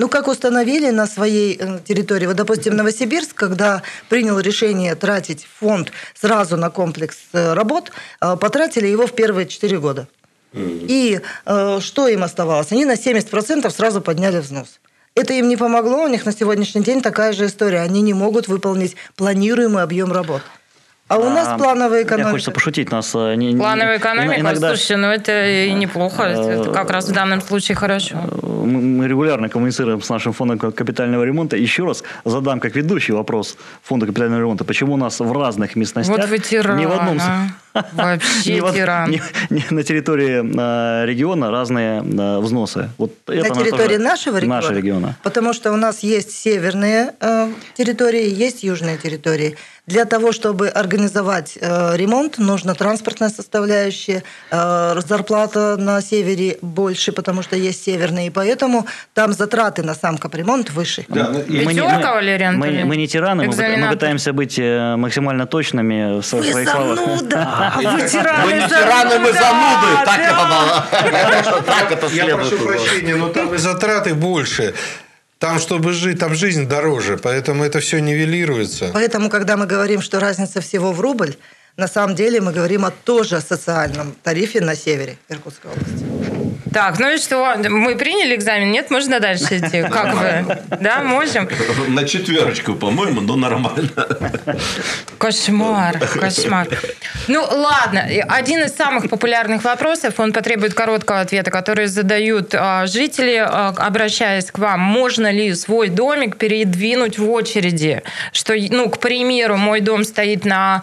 Ну, 0.00 0.08
как 0.08 0.28
установили 0.28 0.88
на 0.88 1.06
своей 1.06 1.58
э, 1.60 1.78
территории, 1.84 2.24
вот, 2.24 2.36
допустим, 2.36 2.74
Новосибирск, 2.74 3.34
когда 3.34 3.82
принял 4.08 4.40
решение 4.40 4.94
тратить 4.94 5.46
фонд 5.58 5.92
сразу 6.18 6.56
на 6.56 6.70
комплекс 6.70 7.18
э, 7.34 7.52
работ, 7.52 7.92
потратили 8.18 8.86
его 8.86 9.06
в 9.06 9.12
первые 9.12 9.46
четыре 9.46 9.78
года. 9.78 10.08
И 10.54 11.20
э, 11.44 11.78
что 11.82 12.08
им 12.08 12.22
оставалось? 12.22 12.72
Они 12.72 12.86
на 12.86 12.94
70% 12.94 13.68
сразу 13.70 14.00
подняли 14.00 14.38
взнос. 14.38 14.80
Это 15.14 15.34
им 15.34 15.48
не 15.48 15.58
помогло, 15.58 16.04
у 16.04 16.08
них 16.08 16.24
на 16.24 16.32
сегодняшний 16.32 16.82
день 16.82 17.02
такая 17.02 17.34
же 17.34 17.44
история. 17.44 17.80
Они 17.80 18.00
не 18.00 18.14
могут 18.14 18.48
выполнить 18.48 18.96
планируемый 19.16 19.82
объем 19.82 20.12
работ. 20.12 20.40
А 21.10 21.18
у 21.18 21.28
нас 21.28 21.48
а, 21.48 21.58
плановая 21.58 22.04
экономика. 22.04 22.28
Мне 22.28 22.30
хочется 22.30 22.52
пошутить. 22.52 22.92
Нас, 22.92 23.12
э, 23.16 23.34
не, 23.34 23.56
плановая 23.56 23.98
экономика? 23.98 24.40
Иногда... 24.40 24.68
Слушайте, 24.68 24.96
ну 24.96 25.08
это 25.08 25.44
и 25.44 25.72
неплохо. 25.72 26.22
Это 26.22 26.70
как 26.70 26.90
раз 26.90 27.08
в 27.08 27.12
данном 27.12 27.40
случае 27.40 27.74
хорошо. 27.74 28.14
Э, 28.14 28.46
мы 28.46 29.08
регулярно 29.08 29.48
коммуницируем 29.48 30.00
с 30.02 30.08
нашим 30.08 30.32
фондом 30.32 30.58
капитального 30.58 31.24
ремонта. 31.24 31.56
Еще 31.56 31.84
раз 31.84 32.04
задам 32.24 32.60
как 32.60 32.76
ведущий 32.76 33.12
вопрос 33.12 33.56
фонда 33.82 34.06
капитального 34.06 34.40
ремонта. 34.40 34.64
Почему 34.64 34.94
у 34.94 34.96
нас 34.96 35.18
в 35.18 35.32
разных 35.32 35.74
местностях... 35.74 36.16
Вот 36.16 36.28
вы 36.28 36.38
тиран, 36.38 36.76
ни 36.76 36.86
в 36.86 36.92
одном... 36.92 37.18
а? 37.20 37.48
Вообще 37.92 38.60
не 38.60 38.72
тиран. 38.72 39.10
Не, 39.10 39.22
не, 39.50 39.64
на 39.70 39.82
территории 39.82 40.40
э, 40.42 41.06
региона 41.06 41.50
разные 41.50 42.02
э, 42.02 42.38
взносы. 42.38 42.90
Вот 42.98 43.12
это 43.26 43.54
на 43.54 43.64
территории 43.64 43.96
нашего 43.96 44.36
региона? 44.36 44.56
Нашего 44.56 44.76
региона. 44.76 45.16
Потому 45.22 45.52
что 45.52 45.72
у 45.72 45.76
нас 45.76 46.00
есть 46.00 46.32
северные 46.32 47.14
э, 47.20 47.48
территории, 47.74 48.28
есть 48.28 48.62
южные 48.62 48.98
территории. 48.98 49.56
Для 49.86 50.04
того, 50.04 50.30
чтобы 50.30 50.68
организовать 50.68 51.58
э, 51.60 51.96
ремонт, 51.96 52.38
нужна 52.38 52.74
транспортная 52.74 53.28
составляющая, 53.28 54.22
э, 54.52 55.00
зарплата 55.04 55.76
на 55.76 56.00
севере 56.00 56.58
больше, 56.62 57.10
потому 57.12 57.42
что 57.42 57.56
есть 57.56 57.84
северные, 57.84 58.28
и 58.28 58.30
поэтому 58.30 58.86
там 59.14 59.32
затраты 59.32 59.82
на 59.82 59.94
сам 59.94 60.16
капремонт 60.18 60.70
выше. 60.70 61.04
Да, 61.08 61.30
ну, 61.32 61.44
мы, 61.48 61.74
не, 61.74 61.82
мы, 61.82 62.52
мы, 62.52 62.84
мы 62.84 62.96
не 62.96 63.08
тираны, 63.08 63.48
мы, 63.48 63.76
мы 63.78 63.88
пытаемся 63.90 64.32
быть 64.32 64.58
э, 64.60 64.94
максимально 64.96 65.46
точными 65.46 66.20
в 66.20 66.24
своих 66.24 66.54
Вы 67.76 68.08
зануда! 68.08 68.42
Вы 68.44 68.52
тираны, 68.68 69.18
мы 69.18 69.32
зануды! 69.32 69.90
Так 71.66 71.92
это 71.92 72.06
Я 72.08 72.36
прошу 72.36 72.58
прощения, 72.58 73.16
но 73.16 73.28
там 73.28 73.54
и 73.54 73.58
затраты 73.58 74.14
больше. 74.14 74.74
Там, 75.38 75.58
чтобы 75.58 75.92
жить, 75.94 76.18
там 76.18 76.34
жизнь 76.34 76.68
дороже, 76.68 77.16
поэтому 77.16 77.64
это 77.64 77.80
все 77.80 77.98
нивелируется. 77.98 78.90
Поэтому, 78.92 79.30
когда 79.30 79.56
мы 79.56 79.66
говорим, 79.66 80.02
что 80.02 80.20
разница 80.20 80.60
всего 80.60 80.92
в 80.92 81.00
рубль, 81.00 81.34
на 81.80 81.88
самом 81.88 82.14
деле 82.14 82.40
мы 82.40 82.52
говорим 82.52 82.84
о 82.84 82.90
тоже 82.90 83.40
социальном 83.40 84.14
тарифе 84.22 84.60
на 84.60 84.76
севере 84.76 85.16
Иркутской 85.30 85.70
области. 85.70 86.04
Так, 86.72 87.00
ну 87.00 87.10
и 87.10 87.18
что? 87.18 87.56
Мы 87.68 87.96
приняли 87.96 88.36
экзамен? 88.36 88.70
Нет, 88.70 88.90
можно 88.90 89.18
дальше 89.18 89.58
идти? 89.58 89.82
Как 89.90 90.14
вы? 90.14 90.58
Да, 90.80 91.02
можем? 91.02 91.48
На 91.88 92.04
четверочку, 92.04 92.74
по-моему, 92.74 93.20
но 93.20 93.36
нормально. 93.36 93.90
Кошмар, 95.18 95.98
кошмар. 95.98 96.68
Ну, 97.28 97.42
ладно. 97.42 98.06
Один 98.28 98.62
из 98.64 98.74
самых 98.74 99.08
популярных 99.10 99.64
вопросов, 99.64 100.20
он 100.20 100.32
потребует 100.32 100.74
короткого 100.74 101.20
ответа, 101.20 101.50
который 101.50 101.86
задают 101.86 102.54
а, 102.54 102.86
жители, 102.86 103.36
а, 103.36 103.74
обращаясь 103.76 104.50
к 104.50 104.58
вам. 104.58 104.80
Можно 104.80 105.30
ли 105.30 105.54
свой 105.54 105.88
домик 105.88 106.36
передвинуть 106.36 107.18
в 107.18 107.28
очереди? 107.30 108.02
Что, 108.32 108.54
ну, 108.70 108.88
к 108.88 108.98
примеру, 108.98 109.56
мой 109.56 109.80
дом 109.80 110.04
стоит 110.04 110.44
на, 110.44 110.82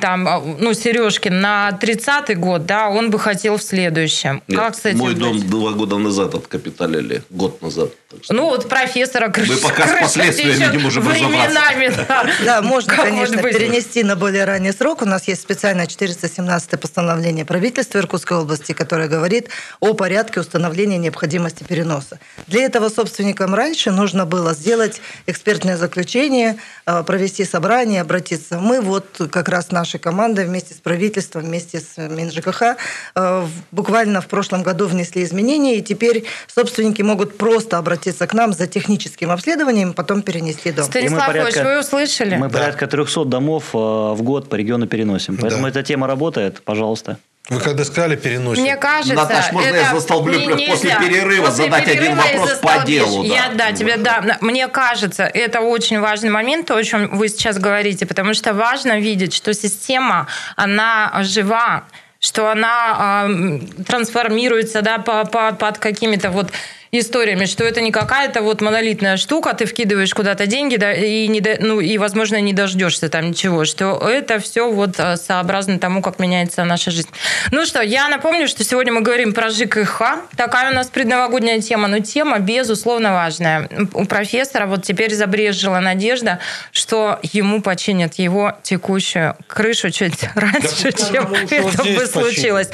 там, 0.00 0.26
ну, 0.38 0.74
Сережкин 0.74 1.40
на 1.40 1.70
30-й 1.80 2.34
год, 2.34 2.66
да, 2.66 2.88
он 2.88 3.10
бы 3.10 3.18
хотел 3.18 3.56
в 3.56 3.62
следующем. 3.62 4.42
Нет, 4.46 4.58
как 4.58 4.74
с 4.74 4.84
этим 4.84 4.98
мой 4.98 5.14
дом 5.14 5.40
два 5.40 5.72
года 5.72 5.98
назад 5.98 6.34
откапиталили, 6.34 7.22
год 7.30 7.62
назад. 7.62 7.90
Ну, 8.28 8.46
вот 8.46 8.68
профессора 8.68 9.28
Крыш... 9.28 9.48
Мы 9.48 9.56
пока 9.58 9.86
с 9.86 10.00
последствиями 10.00 10.72
не 10.72 10.82
можем 10.82 11.04
временами, 11.04 11.94
да. 12.08 12.26
да, 12.44 12.62
можно, 12.62 12.96
конечно, 12.96 13.40
перенести 13.40 14.02
на 14.02 14.16
более 14.16 14.44
ранний 14.44 14.72
срок. 14.72 15.02
У 15.02 15.04
нас 15.04 15.28
есть 15.28 15.42
специальное 15.42 15.86
417 15.86 16.80
постановление 16.80 17.44
правительства 17.44 17.98
Иркутской 17.98 18.38
области, 18.38 18.72
которое 18.72 19.06
говорит 19.06 19.48
о 19.78 19.94
порядке 19.94 20.40
установления 20.40 20.98
необходимости 20.98 21.62
переноса. 21.62 22.18
Для 22.48 22.64
этого 22.64 22.88
собственникам 22.88 23.54
раньше 23.54 23.92
нужно 23.92 24.26
было 24.26 24.54
сделать 24.54 25.00
экспертное 25.26 25.76
заключение, 25.76 26.56
э, 26.86 27.04
провести 27.04 27.44
собрание, 27.44 28.00
обратиться. 28.00 28.58
Мы 28.58 28.80
вот 28.80 29.20
как 29.30 29.48
раз 29.48 29.70
нашей 29.70 30.00
командой 30.00 30.46
вместе 30.46 30.74
с 30.74 30.78
правительством, 30.78 31.42
вместе 31.42 31.78
с 31.78 31.96
МинЖКХ 31.96 32.76
э, 33.14 33.46
буквально 33.70 34.20
в 34.20 34.26
прошлом 34.26 34.64
году 34.64 34.88
внесли 34.88 35.22
изменения, 35.22 35.78
и 35.78 35.82
теперь 35.82 36.24
собственники 36.48 37.02
могут 37.02 37.38
просто 37.38 37.78
обратиться 37.78 37.99
к 38.02 38.34
нам 38.34 38.52
за 38.52 38.66
техническим 38.66 39.30
обследованием, 39.30 39.92
потом 39.92 40.22
перенести 40.22 40.72
дом. 40.72 40.84
Станислав 40.84 41.26
порядка, 41.26 41.64
вы 41.64 41.80
услышали? 41.80 42.36
Мы 42.36 42.48
да. 42.48 42.58
порядка 42.58 42.86
300 42.86 43.24
домов 43.24 43.70
э, 43.74 43.78
в 43.78 44.22
год 44.22 44.48
по 44.48 44.54
региону 44.56 44.86
переносим. 44.86 45.36
Поэтому 45.40 45.64
да. 45.64 45.68
эта 45.70 45.82
тема 45.82 46.06
работает, 46.06 46.62
пожалуйста. 46.62 47.18
Вы 47.48 47.58
когда 47.58 47.84
сказали 47.84 48.14
переносим? 48.14 48.62
Мне 48.62 48.76
кажется, 48.76 49.14
Наташ, 49.14 49.50
можно 49.50 49.68
это 49.68 49.78
я 49.78 49.94
застолблю 49.94 50.54
не, 50.54 50.66
после 50.70 50.96
перерыва 51.00 51.46
после 51.46 51.64
задать 51.64 51.84
перерыва 51.84 52.22
один 52.22 52.38
вопрос 52.38 52.58
по 52.58 52.86
делу? 52.86 53.22
Да. 53.24 53.34
Я, 53.34 53.50
да, 53.54 53.72
тебе, 53.72 53.96
да. 53.96 54.38
Мне 54.40 54.68
кажется, 54.68 55.24
это 55.24 55.60
очень 55.60 55.98
важный 55.98 56.30
момент, 56.30 56.66
то, 56.66 56.76
о 56.76 56.84
чем 56.84 57.16
вы 57.16 57.28
сейчас 57.28 57.58
говорите, 57.58 58.06
потому 58.06 58.34
что 58.34 58.54
важно 58.54 59.00
видеть, 59.00 59.34
что 59.34 59.52
система, 59.52 60.28
она 60.54 61.12
жива, 61.22 61.84
что 62.20 62.50
она 62.50 63.26
э, 63.28 63.58
трансформируется 63.84 64.82
да, 64.82 64.98
по, 64.98 65.24
по, 65.24 65.52
под 65.52 65.78
какими-то 65.78 66.30
вот 66.30 66.52
историями, 66.92 67.44
что 67.44 67.64
это 67.64 67.80
не 67.80 67.92
какая-то 67.92 68.42
вот 68.42 68.60
монолитная 68.60 69.16
штука, 69.16 69.54
ты 69.54 69.64
вкидываешь 69.64 70.12
куда-то 70.12 70.46
деньги, 70.46 70.76
да, 70.76 70.92
и, 70.92 71.28
не, 71.28 71.40
ну, 71.60 71.80
и, 71.80 71.98
возможно, 71.98 72.40
не 72.40 72.52
дождешься 72.52 73.08
там 73.08 73.30
ничего, 73.30 73.64
что 73.64 73.96
это 74.08 74.40
все 74.40 74.70
вот 74.70 74.98
а, 74.98 75.16
сообразно 75.16 75.78
тому, 75.78 76.02
как 76.02 76.18
меняется 76.18 76.64
наша 76.64 76.90
жизнь. 76.90 77.08
Ну 77.52 77.64
что, 77.64 77.80
я 77.80 78.08
напомню, 78.08 78.48
что 78.48 78.64
сегодня 78.64 78.92
мы 78.92 79.02
говорим 79.02 79.32
про 79.32 79.50
ЖКХ. 79.50 80.02
Такая 80.36 80.72
у 80.72 80.74
нас 80.74 80.88
предновогодняя 80.88 81.60
тема, 81.60 81.86
но 81.86 82.00
тема, 82.00 82.40
безусловно, 82.40 83.12
важная. 83.12 83.68
У 83.94 84.04
профессора 84.06 84.66
вот 84.66 84.82
теперь 84.82 85.14
забрежила 85.14 85.78
надежда, 85.78 86.40
что 86.72 87.20
ему 87.22 87.62
починят 87.62 88.14
его 88.14 88.54
текущую 88.64 89.36
крышу 89.46 89.90
чуть 89.90 90.24
раньше, 90.34 90.92
чем 90.92 91.32
это 91.34 91.84
бы 91.84 92.06
случилось. 92.06 92.68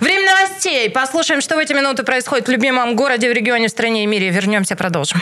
Время 0.00 0.32
новостей. 0.32 0.88
Послушаем, 0.88 1.42
что 1.42 1.56
в 1.56 1.58
эти 1.58 1.74
минуты 1.74 2.02
происходит 2.02 2.48
в 2.48 2.50
любимом 2.50 2.96
городе, 2.96 3.28
в 3.28 3.32
регионе 3.32 3.57
регионе, 3.58 3.68
в 3.68 3.70
стране 3.70 4.04
и 4.04 4.06
мире. 4.06 4.30
Вернемся, 4.30 4.76
продолжим. 4.76 5.20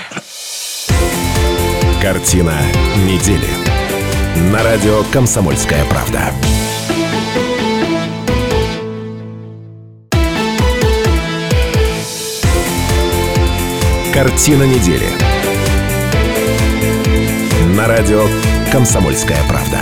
Картина 2.02 2.54
недели. 3.06 3.48
На 4.52 4.62
радио 4.62 5.02
«Комсомольская 5.12 5.84
правда». 5.86 6.32
Картина 14.12 14.64
недели. 14.64 15.08
На 17.74 17.86
радио 17.86 18.26
«Комсомольская 18.70 19.38
правда». 19.48 19.78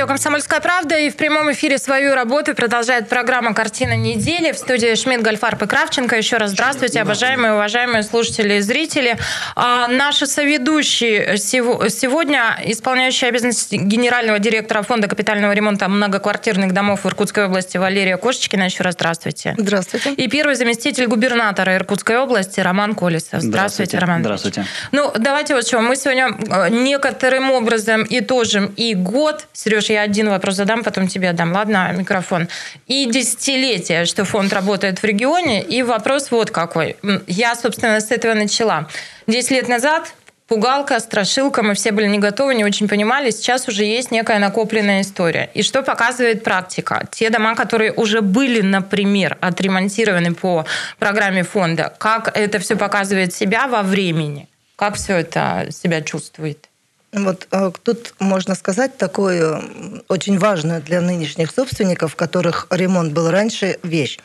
Радио 0.00 0.08
«Комсомольская 0.08 0.60
правда» 0.60 0.96
и 0.96 1.10
в 1.10 1.16
прямом 1.16 1.52
эфире 1.52 1.76
свою 1.76 2.14
работу 2.14 2.54
продолжает 2.54 3.10
программа 3.10 3.52
«Картина 3.52 3.94
недели» 3.96 4.50
в 4.52 4.56
студии 4.56 4.94
Шмидт, 4.94 5.22
Гольфарб 5.22 5.62
и 5.62 5.66
Кравченко. 5.66 6.16
Еще 6.16 6.38
раз 6.38 6.52
здравствуйте, 6.52 7.02
обожаемые, 7.02 7.52
уважаемые 7.52 8.02
слушатели 8.02 8.54
и 8.54 8.60
зрители. 8.60 9.18
А, 9.56 9.88
наши 9.88 10.26
соведущие 10.26 11.36
сегодня 11.36 12.56
исполняющий 12.64 13.26
обязанности 13.26 13.74
генерального 13.74 14.38
директора 14.38 14.80
Фонда 14.80 15.06
капитального 15.06 15.52
ремонта 15.52 15.86
многоквартирных 15.86 16.72
домов 16.72 17.04
в 17.04 17.06
Иркутской 17.06 17.44
области 17.44 17.76
Валерия 17.76 18.16
Кошечкина. 18.16 18.62
Еще 18.62 18.82
раз 18.82 18.94
здравствуйте. 18.94 19.54
Здравствуйте. 19.58 20.14
И 20.14 20.28
первый 20.28 20.54
заместитель 20.54 21.08
губернатора 21.08 21.76
Иркутской 21.76 22.16
области 22.16 22.60
Роман 22.60 22.94
Колесов. 22.94 23.42
Здравствуйте, 23.42 23.50
здравствуйте 23.50 23.98
Роман. 23.98 24.22
Здравствуйте. 24.22 24.64
Ну, 24.92 25.12
давайте 25.14 25.54
вот 25.54 25.66
что. 25.66 25.80
Мы 25.80 25.94
сегодня 25.96 26.30
э, 26.48 26.70
некоторым 26.70 27.50
образом 27.50 28.06
итожим 28.08 28.72
и 28.78 28.94
год, 28.94 29.46
Сереж, 29.52 29.89
я 29.92 30.02
один 30.02 30.28
вопрос 30.28 30.56
задам, 30.56 30.82
потом 30.82 31.08
тебе 31.08 31.32
дам. 31.32 31.52
Ладно, 31.52 31.92
микрофон. 31.96 32.48
И 32.86 33.06
десятилетие, 33.06 34.04
что 34.04 34.24
фонд 34.24 34.52
работает 34.52 35.00
в 35.00 35.04
регионе. 35.04 35.62
И 35.62 35.82
вопрос 35.82 36.30
вот 36.30 36.50
какой. 36.50 36.96
Я, 37.26 37.54
собственно, 37.54 38.00
с 38.00 38.10
этого 38.10 38.34
начала. 38.34 38.88
Десять 39.26 39.50
лет 39.50 39.68
назад 39.68 40.14
пугалка, 40.50 40.98
страшилка, 40.98 41.62
мы 41.62 41.74
все 41.74 41.92
были 41.92 42.08
не 42.08 42.18
готовы, 42.18 42.56
не 42.56 42.64
очень 42.64 42.88
понимали. 42.88 43.30
Сейчас 43.30 43.68
уже 43.68 43.84
есть 43.84 44.10
некая 44.10 44.40
накопленная 44.40 45.02
история. 45.02 45.48
И 45.54 45.62
что 45.62 45.82
показывает 45.82 46.42
практика? 46.42 47.06
Те 47.12 47.30
дома, 47.30 47.54
которые 47.54 47.92
уже 47.92 48.20
были, 48.20 48.60
например, 48.60 49.38
отремонтированы 49.40 50.34
по 50.34 50.66
программе 50.98 51.44
фонда, 51.44 51.94
как 51.98 52.36
это 52.36 52.58
все 52.58 52.74
показывает 52.74 53.32
себя 53.32 53.68
во 53.68 53.82
времени? 53.82 54.48
Как 54.74 54.96
все 54.96 55.18
это 55.18 55.68
себя 55.70 56.02
чувствует? 56.02 56.69
Вот 57.12 57.48
э, 57.50 57.70
тут 57.82 58.14
можно 58.20 58.54
сказать 58.54 58.96
такое 58.96 59.60
очень 60.08 60.38
важное 60.38 60.80
для 60.80 61.00
нынешних 61.00 61.50
собственников, 61.50 62.14
которых 62.14 62.68
ремонт 62.70 63.12
был 63.12 63.30
раньше, 63.30 63.78
вещь. 63.82 64.18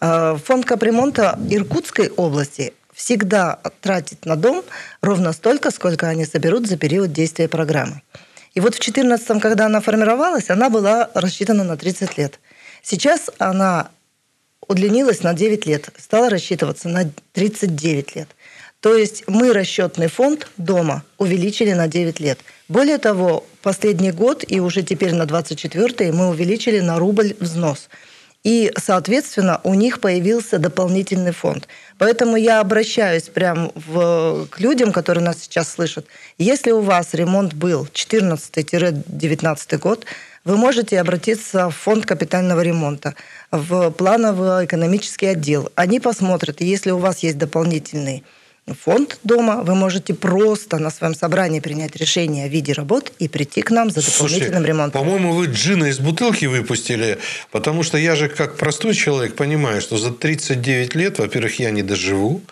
Э, 0.00 0.36
фонд 0.44 0.66
капремонта 0.66 1.38
Иркутской 1.48 2.10
области 2.10 2.74
всегда 2.92 3.58
тратит 3.80 4.26
на 4.26 4.36
дом 4.36 4.64
ровно 5.00 5.32
столько, 5.32 5.70
сколько 5.70 6.08
они 6.08 6.26
соберут 6.26 6.66
за 6.66 6.76
период 6.76 7.12
действия 7.12 7.48
программы. 7.48 8.02
И 8.54 8.60
вот 8.60 8.74
в 8.74 8.78
2014, 8.80 9.40
когда 9.40 9.66
она 9.66 9.80
формировалась, 9.80 10.50
она 10.50 10.70
была 10.70 11.10
рассчитана 11.14 11.64
на 11.64 11.76
30 11.76 12.18
лет. 12.18 12.38
Сейчас 12.82 13.30
она 13.38 13.90
удлинилась 14.66 15.22
на 15.22 15.34
9 15.34 15.66
лет, 15.66 15.88
стала 15.98 16.30
рассчитываться 16.30 16.88
на 16.88 17.10
39 17.32 18.16
лет. 18.16 18.28
То 18.80 18.94
есть 18.94 19.24
мы 19.26 19.52
расчетный 19.52 20.08
фонд 20.08 20.48
дома 20.56 21.02
увеличили 21.18 21.72
на 21.72 21.88
9 21.88 22.20
лет. 22.20 22.38
Более 22.68 22.98
того, 22.98 23.44
последний 23.62 24.12
год 24.12 24.44
и 24.46 24.60
уже 24.60 24.82
теперь 24.82 25.14
на 25.14 25.26
24 25.26 26.12
мы 26.12 26.28
увеличили 26.28 26.80
на 26.80 26.98
рубль 26.98 27.34
взнос. 27.40 27.88
И, 28.44 28.72
соответственно, 28.78 29.60
у 29.64 29.74
них 29.74 30.00
появился 30.00 30.58
дополнительный 30.58 31.32
фонд. 31.32 31.66
Поэтому 31.98 32.36
я 32.36 32.60
обращаюсь 32.60 33.24
прямо 33.24 33.72
в, 33.74 34.46
к 34.48 34.60
людям, 34.60 34.92
которые 34.92 35.24
нас 35.24 35.40
сейчас 35.40 35.68
слышат. 35.72 36.06
Если 36.38 36.70
у 36.70 36.80
вас 36.80 37.12
ремонт 37.12 37.54
был 37.54 37.88
14-19 37.92 39.78
год, 39.78 40.04
вы 40.44 40.56
можете 40.56 41.00
обратиться 41.00 41.70
в 41.70 41.74
фонд 41.74 42.06
капитального 42.06 42.60
ремонта, 42.60 43.16
в 43.50 43.90
плановый 43.90 44.64
экономический 44.64 45.26
отдел. 45.26 45.72
Они 45.74 45.98
посмотрят, 45.98 46.60
если 46.60 46.92
у 46.92 46.98
вас 46.98 47.24
есть 47.24 47.38
дополнительный 47.38 48.22
фонд 48.74 49.18
дома, 49.22 49.62
вы 49.62 49.74
можете 49.74 50.12
просто 50.14 50.78
на 50.78 50.90
своем 50.90 51.14
собрании 51.14 51.60
принять 51.60 51.94
решение 51.96 52.46
о 52.46 52.48
виде 52.48 52.72
работ 52.72 53.12
и 53.18 53.28
прийти 53.28 53.62
к 53.62 53.70
нам 53.70 53.90
за 53.90 54.04
дополнительным 54.04 54.50
Слушайте, 54.50 54.68
ремонтом. 54.68 55.02
По-моему, 55.02 55.32
вы 55.34 55.46
джина 55.46 55.84
из 55.84 56.00
бутылки 56.00 56.46
выпустили, 56.46 57.18
потому 57.52 57.82
что 57.82 57.96
я 57.96 58.16
же 58.16 58.28
как 58.28 58.56
простой 58.56 58.94
человек 58.94 59.36
понимаю, 59.36 59.80
что 59.80 59.98
за 59.98 60.10
39 60.10 60.94
лет, 60.96 61.18
во-первых, 61.18 61.60
я 61.60 61.70
не 61.70 61.82
доживу, 61.82 62.42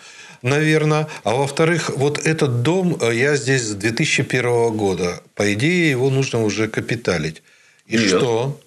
наверное. 0.41 1.07
А 1.23 1.35
во-вторых, 1.35 1.91
вот 1.97 2.19
этот 2.25 2.61
дом, 2.61 2.97
э, 3.01 3.13
я 3.13 3.35
здесь 3.35 3.63
с 3.63 3.75
2001 3.75 4.71
года. 4.71 5.21
По 5.33 5.53
идее, 5.53 5.89
его 5.89 6.09
нужно 6.09 6.43
уже 6.43 6.69
капиталить. 6.69 7.43
И 7.87 7.97
Нет. 7.97 8.07
что? 8.07 8.59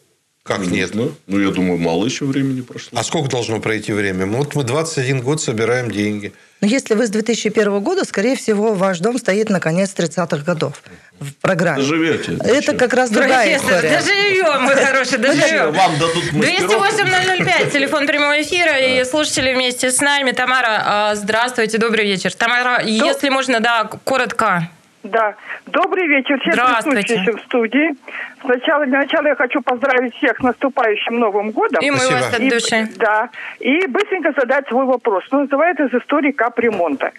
Как 0.42 0.66
нет? 0.66 0.94
Ну, 0.94 1.12
ну, 1.26 1.40
я 1.40 1.50
думаю, 1.50 1.78
мало 1.78 2.06
еще 2.06 2.24
времени 2.24 2.62
прошло. 2.62 2.98
А 2.98 3.04
сколько 3.04 3.28
должно 3.28 3.60
пройти 3.60 3.92
время? 3.92 4.24
Вот 4.24 4.54
мы 4.54 4.64
21 4.64 5.20
год 5.20 5.42
собираем 5.42 5.90
деньги. 5.90 6.32
Но 6.60 6.66
если 6.66 6.94
вы 6.94 7.06
с 7.06 7.10
2001 7.10 7.80
года, 7.80 8.04
скорее 8.04 8.34
всего, 8.36 8.72
ваш 8.74 8.98
дом 8.98 9.18
стоит 9.18 9.48
на 9.48 9.60
конец 9.60 9.94
30-х 9.96 10.44
годов 10.44 10.82
в 11.20 11.32
программе. 11.34 11.82
Доживете. 11.82 12.36
Это 12.44 12.74
как 12.74 12.94
раз 12.94 13.10
другая 13.10 13.58
Профессор, 13.58 13.76
история. 13.76 13.98
доживем, 13.98 14.62
мой 14.62 14.74
хороший, 14.74 15.18
доживем. 15.18 15.72
Вам 15.72 15.98
дадут 15.98 16.32
мастеров. 16.32 16.98
208-005, 16.98 17.70
телефон 17.72 18.06
прямого 18.06 18.40
эфира, 18.42 18.76
и 18.78 19.04
слушатели 19.04 19.54
вместе 19.54 19.90
с 19.90 20.00
нами. 20.00 20.32
Тамара, 20.32 20.82
а, 20.84 21.14
здравствуйте, 21.14 21.78
добрый 21.78 22.04
вечер. 22.04 22.34
Тамара, 22.34 22.82
если 22.84 23.28
можно, 23.28 23.60
да, 23.60 23.88
коротко. 24.04 24.68
Да. 25.04 25.36
Добрый 25.66 26.06
вечер 26.08 26.38
всем 26.40 26.52
присутствующим 26.54 27.36
в 27.38 27.40
студии. 27.42 27.94
Сначала, 28.40 28.84
для 28.86 28.98
начала 28.98 29.28
я 29.28 29.34
хочу 29.36 29.60
поздравить 29.62 30.14
всех 30.16 30.36
с 30.38 30.42
наступающим 30.42 31.18
Новым 31.18 31.50
годом. 31.52 31.80
И 31.82 31.90
мы 31.90 31.98
Спасибо. 31.98 32.18
вас 32.18 32.34
от 32.34 32.40
И- 32.40 32.50
души. 32.50 32.88
Да. 32.96 33.30
И 33.60 33.86
быстренько 33.86 34.32
задать 34.32 34.66
свой 34.68 34.86
вопрос. 34.86 35.24
Ну, 35.30 35.40
называется 35.42 35.84
из 35.84 35.94
истории 35.94 36.32
капремонта. 36.32 37.12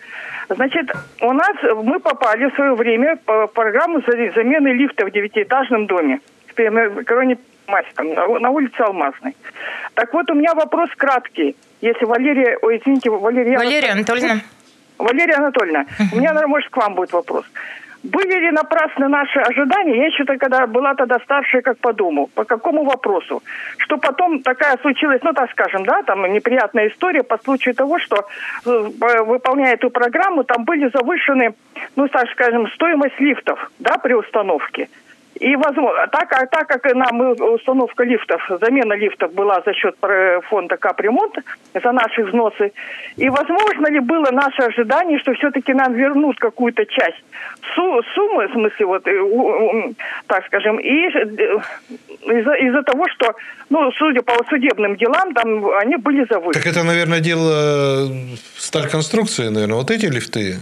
Значит, 0.49 0.91
у 1.21 1.31
нас 1.31 1.55
мы 1.83 1.99
попали 1.99 2.49
в 2.49 2.55
свое 2.55 2.73
время 2.75 3.15
по 3.25 3.47
программу 3.47 4.01
за- 4.01 4.31
замены 4.35 4.69
лифта 4.69 5.05
в 5.05 5.11
девятиэтажном 5.11 5.85
доме 5.87 6.19
в 6.55 6.61
Масиком, 7.67 8.13
на 8.13 8.39
на 8.39 8.49
улице 8.49 8.81
Алмазной. 8.81 9.35
Так 9.93 10.11
вот, 10.13 10.29
у 10.31 10.33
меня 10.33 10.53
вопрос 10.55 10.89
краткий. 10.97 11.55
Если 11.81 12.03
Валерия, 12.05 12.57
ой, 12.61 12.79
извините, 12.79 13.09
Валерия... 13.09 13.57
Валерия 13.57 13.91
Анатольевна. 13.91 14.41
Валерия 14.99 15.35
Анатольевна, 15.35 15.85
у 16.11 16.17
меня, 16.17 16.33
наверное, 16.33 16.47
может, 16.47 16.69
к 16.69 16.77
вам 16.77 16.93
будет 16.93 17.13
вопрос. 17.13 17.45
Были 18.03 18.39
ли 18.39 18.51
напрасны 18.51 19.09
наши 19.09 19.39
ожидания? 19.39 19.97
Я 19.97 20.05
еще 20.07 20.23
тогда 20.23 20.67
была 20.67 20.93
тогда 20.95 21.19
старшая 21.19 21.61
как 21.61 21.77
по. 21.79 22.27
По 22.27 22.45
какому 22.45 22.85
вопросу? 22.85 23.43
Что 23.77 23.97
потом 23.97 24.41
такая 24.41 24.77
случилась, 24.77 25.21
ну, 25.21 25.33
так 25.33 25.51
скажем, 25.51 25.83
да, 25.85 26.03
там 26.03 26.31
неприятная 26.31 26.87
история 26.87 27.23
по 27.23 27.37
случаю 27.37 27.75
того, 27.75 27.99
что, 27.99 28.25
э, 28.65 29.23
выполняя 29.25 29.73
эту 29.73 29.89
программу, 29.89 30.43
там 30.43 30.63
были 30.63 30.89
завышены, 30.93 31.55
ну, 31.97 32.07
так 32.07 32.29
скажем, 32.31 32.69
стоимость 32.71 33.19
лифтов, 33.19 33.69
да, 33.79 33.97
при 33.97 34.13
установке. 34.13 34.87
И 35.35 35.55
возможно, 35.55 36.07
так, 36.07 36.33
а 36.33 36.45
так 36.47 36.67
как 36.67 36.93
нам 36.95 37.21
э, 37.21 37.33
установка 37.43 38.03
лифтов, 38.03 38.41
замена 38.61 38.93
лифтов 38.93 39.33
была 39.33 39.61
за 39.65 39.73
счет 39.73 39.95
фонда 40.49 40.75
капремонт, 40.75 41.35
за 41.73 41.91
наши 41.91 42.23
взносы, 42.23 42.73
и 43.15 43.29
возможно 43.29 43.87
ли 43.87 43.99
было 43.99 44.31
наше 44.31 44.63
ожидание, 44.63 45.17
что 45.19 45.33
все-таки 45.33 45.73
нам 45.73 45.93
вернут 45.93 46.37
какую-то 46.39 46.85
часть 46.85 47.23
су- 47.73 48.03
суммы, 48.13 48.47
в 48.47 48.51
смысле, 48.51 48.85
вот, 48.85 49.07
э, 49.07 49.93
так 50.27 50.45
скажем, 50.47 50.77
и 50.77 51.07
э, 51.07 51.25
из-за 52.25 52.53
из-за 52.55 52.83
того, 52.83 53.07
что, 53.07 53.33
ну, 53.69 53.91
судя 53.93 54.21
по 54.21 54.43
судебным 54.49 54.97
делам, 54.97 55.33
там 55.33 55.69
они 55.75 55.95
были 55.95 56.25
завышены. 56.29 56.53
Так 56.53 56.65
это, 56.65 56.83
наверное, 56.83 57.21
дело 57.21 58.11
стальконструкции, 58.57 59.47
наверное, 59.47 59.77
вот 59.77 59.89
эти 59.89 60.07
лифты. 60.07 60.57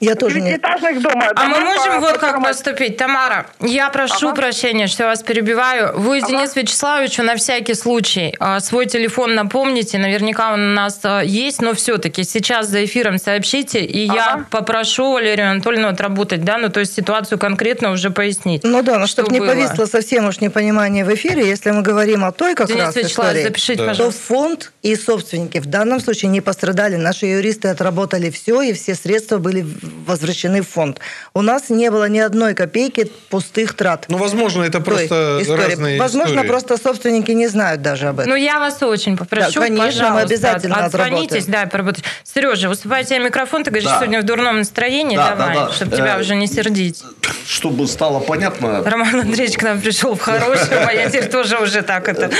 Я 0.00 0.14
тоже 0.14 0.40
не... 0.40 0.50
Девятиэтажных 0.52 1.02
дома. 1.02 1.26
А 1.34 1.44
мы 1.48 1.54
дома 1.54 1.66
можем 1.74 1.94
по- 1.94 2.00
вот 2.00 2.14
по 2.14 2.18
как 2.20 2.42
поступить? 2.42 2.96
Тамара, 2.96 3.46
я 3.60 3.90
прошу 3.90 4.28
Ага. 4.28 4.36
прощения, 4.36 4.86
что 4.86 5.02
я 5.04 5.08
вас 5.08 5.22
перебиваю. 5.22 5.92
Вы 5.98 6.20
Денис 6.20 6.54
Вячеславовичу 6.54 7.22
на 7.24 7.34
всякий 7.36 7.74
случай 7.74 8.32
а, 8.38 8.60
свой 8.60 8.86
телефон 8.86 9.34
напомните. 9.34 9.98
Наверняка 9.98 10.52
он 10.52 10.60
у 10.60 10.72
нас 10.74 11.00
а, 11.02 11.20
есть, 11.22 11.60
но 11.60 11.74
все-таки 11.74 12.22
сейчас 12.22 12.68
за 12.68 12.84
эфиром 12.84 13.18
сообщите, 13.18 13.80
и 13.80 14.06
я 14.06 14.34
Ага. 14.34 14.46
попрошу 14.50 15.12
Валерию 15.14 15.50
Анатольевну 15.50 15.88
отработать, 15.88 16.44
да, 16.44 16.58
ну 16.58 16.68
то 16.68 16.78
есть 16.80 16.94
ситуацию 16.94 17.38
конкретно 17.38 17.90
уже 17.90 18.10
пояснить. 18.10 18.62
Ну 18.64 18.82
да, 18.84 18.98
но 18.98 19.06
что 19.08 19.22
чтобы 19.22 19.32
не 19.32 19.40
было. 19.40 19.48
повисло 19.48 19.86
совсем 19.86 20.28
уж 20.28 20.40
непонимание 20.40 21.04
в 21.04 21.12
эфире, 21.14 21.48
если 21.48 21.70
мы 21.72 21.82
говорим 21.82 22.24
о 22.24 22.30
той 22.30 22.54
как 22.54 22.68
Денис 22.68 22.80
раз 22.84 22.94
Вячеславович, 22.96 23.36
истории, 23.38 23.42
запишите, 23.48 23.84
Да. 23.84 23.94
то 23.94 24.10
фонд 24.12 24.72
и 24.82 24.94
собственники 24.94 25.58
в 25.58 25.66
данном 25.66 25.98
случае 26.00 26.30
не 26.30 26.40
пострадали. 26.40 26.94
Наши 26.94 27.26
юристы 27.26 27.66
отработали 27.68 28.30
все, 28.30 28.62
и 28.62 28.72
все 28.72 28.94
средства 28.94 29.38
были 29.38 29.66
возвращены 30.06 30.62
в 30.62 30.68
фонд. 30.68 31.00
У 31.34 31.42
нас 31.42 31.70
не 31.70 31.90
было 31.90 32.08
ни 32.08 32.18
одной 32.18 32.54
копейки 32.54 33.10
пустых 33.30 33.74
трат. 33.74 34.06
Ну, 34.08 34.18
возможно, 34.18 34.62
это 34.62 34.80
просто 34.80 35.38
истории. 35.42 35.62
разные 35.70 35.98
Возможно, 36.00 36.34
истории. 36.34 36.48
просто 36.48 36.76
собственники 36.78 37.30
не 37.32 37.48
знают 37.48 37.82
даже 37.82 38.08
об 38.08 38.20
этом. 38.20 38.30
Ну, 38.30 38.36
я 38.36 38.58
вас 38.58 38.82
очень 38.82 39.16
попрошу, 39.16 39.54
Да, 39.60 39.66
конечно, 39.66 39.82
мы 39.84 39.86
пожалуйста, 39.86 40.20
обязательно 40.22 40.84
отзвонитесь, 40.84 41.46
да, 41.46 41.66
поработать. 41.66 42.04
Сережа, 42.24 42.68
уступай 42.70 43.04
тебе 43.04 43.18
микрофон, 43.20 43.64
ты 43.64 43.70
говоришь, 43.70 43.88
Да. 43.88 43.96
сегодня 43.98 44.20
в 44.20 44.24
дурном 44.24 44.58
настроении, 44.58 45.16
Да, 45.16 45.34
давай, 45.34 45.54
да, 45.54 45.66
да. 45.66 45.72
чтобы 45.72 45.96
тебя 45.96 46.16
Э, 46.16 46.20
уже 46.20 46.34
не 46.36 46.46
сердить. 46.46 47.02
Чтобы 47.46 47.86
стало 47.86 48.20
понятно, 48.20 48.82
Роман 48.84 49.20
Андреевич 49.20 49.56
к 49.56 49.62
нам 49.62 49.80
пришел 49.80 50.14
в 50.14 50.20
хорошем, 50.20 50.68
а 50.86 50.92
я 50.92 51.08
теперь 51.08 51.28
тоже 51.28 51.58
уже 51.58 51.82
так 51.82 52.08
это... 52.08 52.30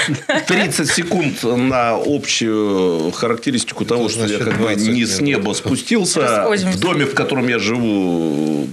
30 0.47 0.89
секунд 0.91 1.43
на 1.43 1.93
общую 1.93 3.11
характеристику 3.13 3.85
того, 3.85 4.09
что 4.09 4.27
я 4.27 4.39
как 4.39 4.57
бы 4.59 4.69
20 4.69 4.89
не 4.89 5.05
с 5.07 5.21
неба 5.21 5.53
спустился. 5.55 6.47
В 6.49 6.79
доме, 6.81 7.05
в 7.05 7.15
котором 7.15 7.38
я 7.47 7.59
живу, 7.59 8.69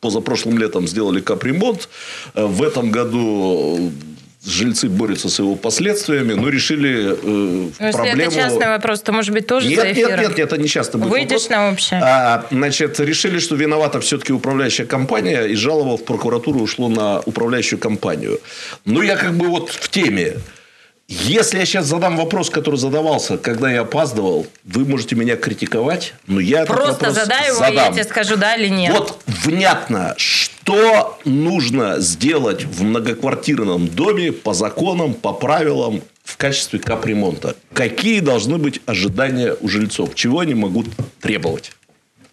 позапрошлым 0.00 0.58
летом 0.58 0.86
сделали 0.86 1.20
капремонт. 1.20 1.88
Э, 2.34 2.44
В 2.46 2.62
этом 2.62 2.90
году 2.90 3.90
жильцы 4.46 4.88
борются 4.88 5.28
с 5.28 5.38
его 5.38 5.56
последствиями, 5.56 6.34
но 6.34 6.48
решили 6.48 7.16
э, 7.20 7.70
если 7.80 7.92
проблему... 7.92 8.22
это 8.22 8.34
частный 8.34 8.68
вопрос, 8.68 9.00
то, 9.02 9.12
может 9.12 9.32
быть, 9.32 9.46
тоже 9.46 9.68
Нет, 9.68 9.80
за 9.80 9.86
нет, 9.88 9.96
эфиром? 9.96 10.20
нет, 10.20 10.28
нет, 10.28 10.38
это 10.38 10.56
не 10.56 10.68
часто 10.68 10.98
будет 10.98 11.10
Выйдешь 11.10 11.42
вопрос. 11.42 11.48
на 11.50 11.70
общее? 11.70 12.00
А, 12.02 12.46
значит, 12.50 13.00
решили, 13.00 13.38
что 13.40 13.56
виновата 13.56 14.00
все-таки 14.00 14.32
управляющая 14.32 14.86
компания, 14.86 15.44
и 15.46 15.54
жалоба 15.56 15.96
в 15.96 16.04
прокуратуру 16.04 16.60
ушло 16.60 16.88
на 16.88 17.20
управляющую 17.20 17.78
компанию. 17.78 18.40
Ну, 18.84 19.02
я 19.02 19.16
как 19.16 19.34
бы 19.34 19.46
вот 19.48 19.70
в 19.70 19.88
теме. 19.88 20.36
Если 21.08 21.58
я 21.58 21.66
сейчас 21.66 21.86
задам 21.86 22.16
вопрос, 22.16 22.50
который 22.50 22.76
задавался, 22.76 23.38
когда 23.38 23.70
я 23.70 23.82
опаздывал, 23.82 24.46
вы 24.64 24.84
можете 24.84 25.14
меня 25.14 25.36
критиковать, 25.36 26.14
но 26.26 26.40
я 26.40 26.64
Просто 26.66 27.12
задай 27.12 27.48
его, 27.48 27.58
и 27.58 27.60
я 27.60 27.68
задам. 27.68 27.94
тебе 27.94 28.04
скажу, 28.04 28.36
да 28.36 28.56
или 28.56 28.68
нет. 28.68 28.92
Вот 28.92 29.20
внятно, 29.26 30.14
что 30.16 31.16
нужно 31.24 32.00
сделать 32.00 32.64
в 32.64 32.82
многоквартирном 32.82 33.86
доме 33.86 34.32
по 34.32 34.52
законам, 34.52 35.14
по 35.14 35.32
правилам 35.32 36.02
в 36.24 36.36
качестве 36.36 36.80
капремонта? 36.80 37.54
Какие 37.72 38.18
должны 38.18 38.58
быть 38.58 38.80
ожидания 38.86 39.54
у 39.60 39.68
жильцов? 39.68 40.16
Чего 40.16 40.40
они 40.40 40.54
могут 40.54 40.86
требовать? 41.20 41.70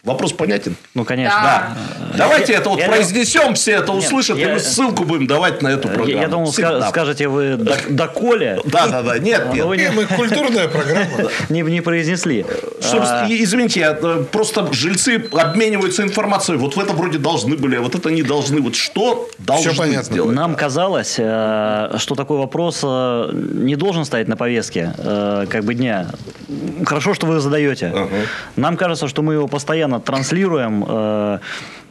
Вопрос 0.04 0.34
понятен? 0.34 0.76
Ну, 0.96 1.06
конечно. 1.06 1.40
Да. 1.42 1.78
Давайте 2.18 2.52
это 2.54 2.70
вот 2.70 2.78
я- 2.78 2.90
произнесем, 2.90 3.54
все 3.54 3.72
это 3.78 3.94
Нет, 3.94 4.04
услышат, 4.04 4.38
и 4.38 4.42
я- 4.42 4.50
мы 4.54 4.60
ссылку 4.60 5.06
будем 5.06 5.28
давать 5.28 5.62
на 5.62 5.70
эту 5.70 5.88
программу. 5.88 6.10
Я, 6.12 6.22
я 6.24 6.28
думал, 6.28 6.52
ска- 6.52 6.90
скажете 6.90 7.30
вы 7.30 7.56
до, 7.56 7.78
доколе, 7.90 8.60
Да, 8.66 8.88
да, 8.88 9.02
да. 9.02 9.18
Нет, 9.18 9.46
но 9.48 9.54
нет. 9.54 9.66
вы 9.66 9.78
Не, 9.78 9.84
не, 9.84 9.92
мы 9.92 10.06
культурная 10.06 10.68
программа. 10.68 11.08
не, 11.50 11.62
не 11.62 11.80
произнесли. 11.80 12.46
А, 12.92 13.28
и- 13.30 13.42
извините, 13.46 13.80
я, 13.80 13.98
э, 14.00 14.26
просто 14.30 14.68
жильцы 14.74 15.24
обмениваются 15.32 16.04
информацией. 16.04 16.58
Вот 16.58 16.76
в 16.76 16.80
это 16.82 16.92
вроде 16.92 17.18
должны 17.18 17.56
были, 17.56 17.78
а 17.78 17.82
вот 17.82 17.96
это 17.96 18.12
не 18.12 18.24
должны. 18.24 18.60
Вот 18.60 18.76
что 18.76 19.30
должны 19.40 19.74
понятно. 19.74 20.04
сделать? 20.04 20.36
Нам 20.36 20.56
казалось, 20.56 21.16
э, 21.18 21.96
что 21.98 22.16
такой 22.16 22.40
вопрос 22.40 22.82
э, 22.84 23.30
не 23.34 23.78
должен 23.78 24.04
стоять 24.04 24.28
на 24.28 24.36
повестке 24.36 24.94
э, 24.98 25.46
как 25.50 25.64
бы 25.64 25.74
дня. 25.76 26.08
Хорошо, 26.86 27.14
что 27.14 27.28
вы 27.28 27.40
задаете. 27.40 27.88
Ага. 27.88 28.10
Нам 28.56 28.78
кажется, 28.78 29.08
что 29.08 29.22
мы 29.22 29.34
его 29.34 29.48
постоянно 29.48 30.00
транслируем. 30.00 30.86
э, 30.88 31.40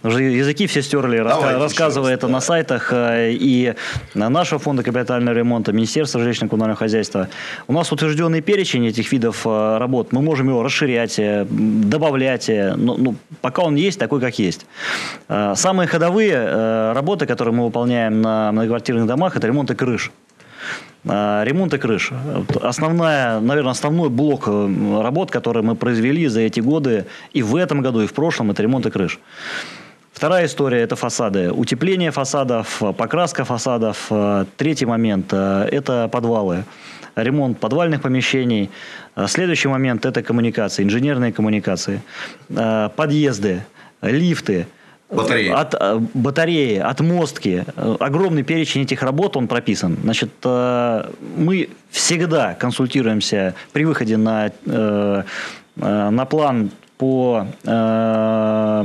уже 0.02 0.22
языки 0.22 0.66
все 0.66 0.82
стерли, 0.82 1.18
Давайте 1.18 1.58
рассказывая 1.58 2.14
это 2.14 2.26
на 2.26 2.40
сайтах 2.40 2.92
э, 2.92 3.30
и 3.32 3.74
на 4.14 4.28
нашего 4.28 4.58
фонда 4.58 4.82
капитального 4.82 5.34
ремонта, 5.34 5.72
Министерства 5.72 6.18
жилищно-коммунального 6.18 6.74
хозяйства. 6.74 7.28
У 7.68 7.72
нас 7.72 7.92
утвержденный 7.92 8.40
перечень 8.40 8.86
этих 8.86 9.12
видов 9.12 9.46
э, 9.46 9.78
работ. 9.78 10.12
Мы 10.12 10.22
можем 10.22 10.48
его 10.48 10.62
расширять, 10.62 11.20
добавлять. 11.48 12.48
Но, 12.48 12.96
ну, 12.96 13.14
пока 13.40 13.62
он 13.62 13.76
есть, 13.76 13.98
такой, 13.98 14.20
как 14.20 14.38
есть. 14.38 14.66
Самые 15.28 15.86
ходовые 15.86 16.92
работы, 16.92 17.26
которые 17.26 17.54
мы 17.54 17.64
выполняем 17.64 18.20
на 18.20 18.52
многоквартирных 18.52 19.06
домах, 19.06 19.36
это 19.36 19.46
ремонты 19.46 19.74
крыш. 19.74 20.10
А, 21.08 21.42
Ремонты 21.44 21.78
крыш. 21.78 22.10
Вот 22.12 22.64
Основная, 22.64 23.40
наверное, 23.40 23.72
основной 23.72 24.08
блок 24.08 24.44
э, 24.46 25.00
работ, 25.02 25.30
которые 25.30 25.62
мы 25.62 25.74
произвели 25.74 26.28
за 26.28 26.40
эти 26.40 26.60
годы 26.60 27.06
и 27.32 27.42
в 27.42 27.56
этом 27.56 27.80
году, 27.82 28.02
и 28.02 28.06
в 28.06 28.12
прошлом, 28.12 28.50
это 28.50 28.62
ремонты 28.62 28.90
крыш. 28.90 29.18
Вторая 30.12 30.46
история– 30.46 30.80
это 30.82 30.94
фасады. 30.94 31.50
Утепление 31.50 32.10
фасадов, 32.12 32.82
покраска 32.96 33.44
фасадов. 33.44 34.06
Э, 34.10 34.44
Третий 34.56 34.86
момент 34.86 35.32
э,– 35.32 35.68
это 35.72 36.08
подвалы. 36.08 36.64
Ремонт 37.16 37.58
подвальных 37.58 38.02
помещений. 38.02 38.70
Э, 39.16 39.26
Следующий 39.26 39.68
момент– 39.68 40.06
это 40.06 40.22
коммуникации, 40.22 40.84
инженерные 40.84 41.32
коммуникации. 41.32 42.00
Э, 42.50 42.90
Подъезды, 42.94 43.64
лифты. 44.02 44.66
Батареи. 45.12 45.50
От 45.50 45.74
э, 45.78 46.00
батареи, 46.14 46.78
отмостки. 46.78 47.64
Э, 47.76 47.96
Огромный 48.00 48.42
перечень 48.42 48.82
этих 48.82 49.02
работ, 49.02 49.36
он 49.36 49.46
прописан. 49.46 49.96
Значит, 50.02 50.30
э, 50.44 51.10
мы 51.36 51.68
всегда 51.90 52.54
консультируемся 52.54 53.54
при 53.72 53.84
выходе 53.84 54.16
на, 54.16 54.50
на 55.76 56.24
план 56.24 56.70
по 57.02 57.48
э, 57.64 58.84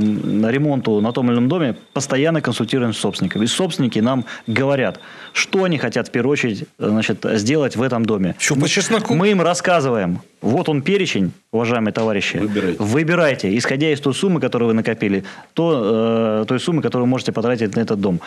ремонту 0.49 1.01
на 1.01 1.11
том 1.11 1.27
или 1.27 1.33
ином 1.33 1.49
доме, 1.49 1.75
постоянно 1.93 2.41
консультируемся 2.41 2.97
с 2.97 3.01
собственниками. 3.03 3.43
И 3.43 3.47
собственники 3.47 3.99
нам 3.99 4.25
говорят, 4.47 4.99
что 5.33 5.65
они 5.65 5.77
хотят 5.77 6.07
в 6.07 6.11
первую 6.11 6.31
очередь 6.33 6.65
значит, 6.79 7.23
сделать 7.33 7.75
в 7.75 7.81
этом 7.83 8.05
доме. 8.07 8.33
Что, 8.39 8.55
по 8.55 8.67
чесноку? 8.67 9.13
Мы 9.13 9.29
им 9.29 9.41
рассказываем, 9.43 10.21
вот 10.41 10.67
он 10.67 10.81
перечень, 10.81 11.31
уважаемые 11.51 11.93
товарищи. 11.93 12.37
Выбирайте. 12.37 12.83
Выбирайте, 12.83 13.55
исходя 13.55 13.91
из 13.91 13.99
той 13.99 14.15
суммы, 14.15 14.39
которую 14.39 14.69
вы 14.69 14.73
накопили, 14.73 15.23
то, 15.53 16.41
э, 16.41 16.45
той 16.47 16.59
суммы, 16.59 16.81
которую 16.81 17.05
вы 17.05 17.11
можете 17.11 17.31
потратить 17.31 17.75
на 17.75 17.81
этот 17.81 18.01
дом. 18.01 18.19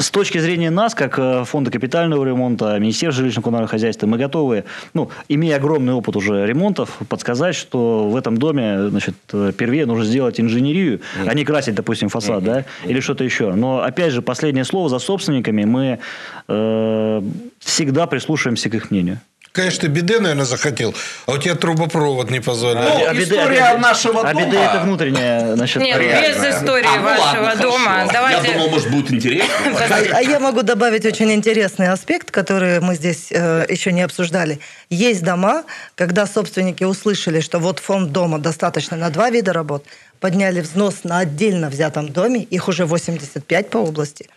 С 0.00 0.10
точки 0.10 0.38
зрения 0.38 0.70
нас, 0.70 0.94
как 0.94 1.18
э, 1.18 1.44
фонда 1.44 1.70
капитального 1.70 2.24
ремонта, 2.24 2.78
Министерства 2.78 3.22
жилищно-коммунального 3.22 3.68
хозяйства, 3.68 4.06
мы 4.06 4.18
готовы, 4.18 4.64
ну, 4.94 5.10
имея 5.28 5.56
огромный 5.56 5.92
опыт 5.92 6.16
уже 6.16 6.44
ремонтов, 6.44 6.98
подсказать, 7.08 7.54
что 7.54 8.08
в 8.08 8.16
этом 8.16 8.36
доме, 8.36 8.88
значит, 8.88 9.14
э, 9.32 9.52
первее 9.56 9.86
нужно 9.86 10.04
сделать 10.04 10.40
инженерию, 10.40 11.00
а 11.24 11.34
не 11.34 11.44
красить, 11.44 11.76
допустим, 11.76 12.08
фасад, 12.08 12.42
да, 12.42 12.64
или 12.84 12.98
что-то 13.00 13.22
еще. 13.22 13.54
Но, 13.54 13.82
опять 13.82 14.12
же, 14.12 14.22
последнее 14.22 14.64
слово 14.64 14.88
за 14.88 14.98
собственниками, 14.98 15.64
мы 15.64 16.00
э, 16.48 17.22
всегда 17.60 18.06
прислушиваемся 18.06 18.70
к 18.70 18.74
их 18.74 18.90
мнению. 18.90 19.20
Конечно, 19.52 19.88
биде, 19.88 20.20
наверное, 20.20 20.44
захотел, 20.44 20.94
а 21.26 21.32
у 21.32 21.38
тебя 21.38 21.56
трубопровод 21.56 22.30
не 22.30 22.38
позволяет. 22.40 22.94
Ну, 23.00 23.06
А 23.08 23.14
история 23.20 23.60
а 23.64 23.74
биде- 23.74 23.78
нашего 23.80 24.20
а 24.28 24.32
биде 24.32 24.46
дома- 24.52 24.64
это 24.64 24.80
внутренняя, 24.84 25.56
значит, 25.56 25.82
Нет, 25.82 25.98
Реально. 25.98 26.28
без 26.28 26.54
истории 26.54 26.86
А, 26.86 26.96
ну 26.96 27.02
вашего 27.02 27.42
ладно, 27.42 27.62
дома. 27.62 27.84
хорошо. 27.90 28.12
Давайте... 28.12 28.46
Я 28.46 28.52
думал, 28.52 28.70
может, 28.70 28.90
будет 28.90 29.12
интересно. 29.12 29.48
А, 29.90 30.18
а 30.18 30.22
я 30.22 30.38
могу 30.38 30.62
добавить 30.62 31.04
очень 31.04 31.32
интересный 31.32 31.88
аспект, 31.88 32.30
который 32.30 32.78
мы 32.80 32.94
здесь 32.94 33.26
э, 33.32 33.66
еще 33.68 33.90
не 33.90 34.02
обсуждали. 34.02 34.60
Есть 34.88 35.24
дома, 35.24 35.64
когда 35.96 36.26
собственники 36.26 36.84
услышали, 36.84 37.40
что 37.40 37.58
вот 37.58 37.80
фонд 37.80 38.12
дома 38.12 38.38
достаточно 38.38 38.96
на 38.96 39.10
два 39.10 39.30
вида 39.30 39.52
работ, 39.52 39.84
подняли 40.20 40.60
взнос 40.60 41.02
на 41.02 41.18
отдельно 41.18 41.70
взятом 41.70 42.08
доме, 42.08 42.40
их 42.42 42.68
уже 42.68 42.86
85 42.86 43.68
по 43.70 43.78
области, 43.78 44.28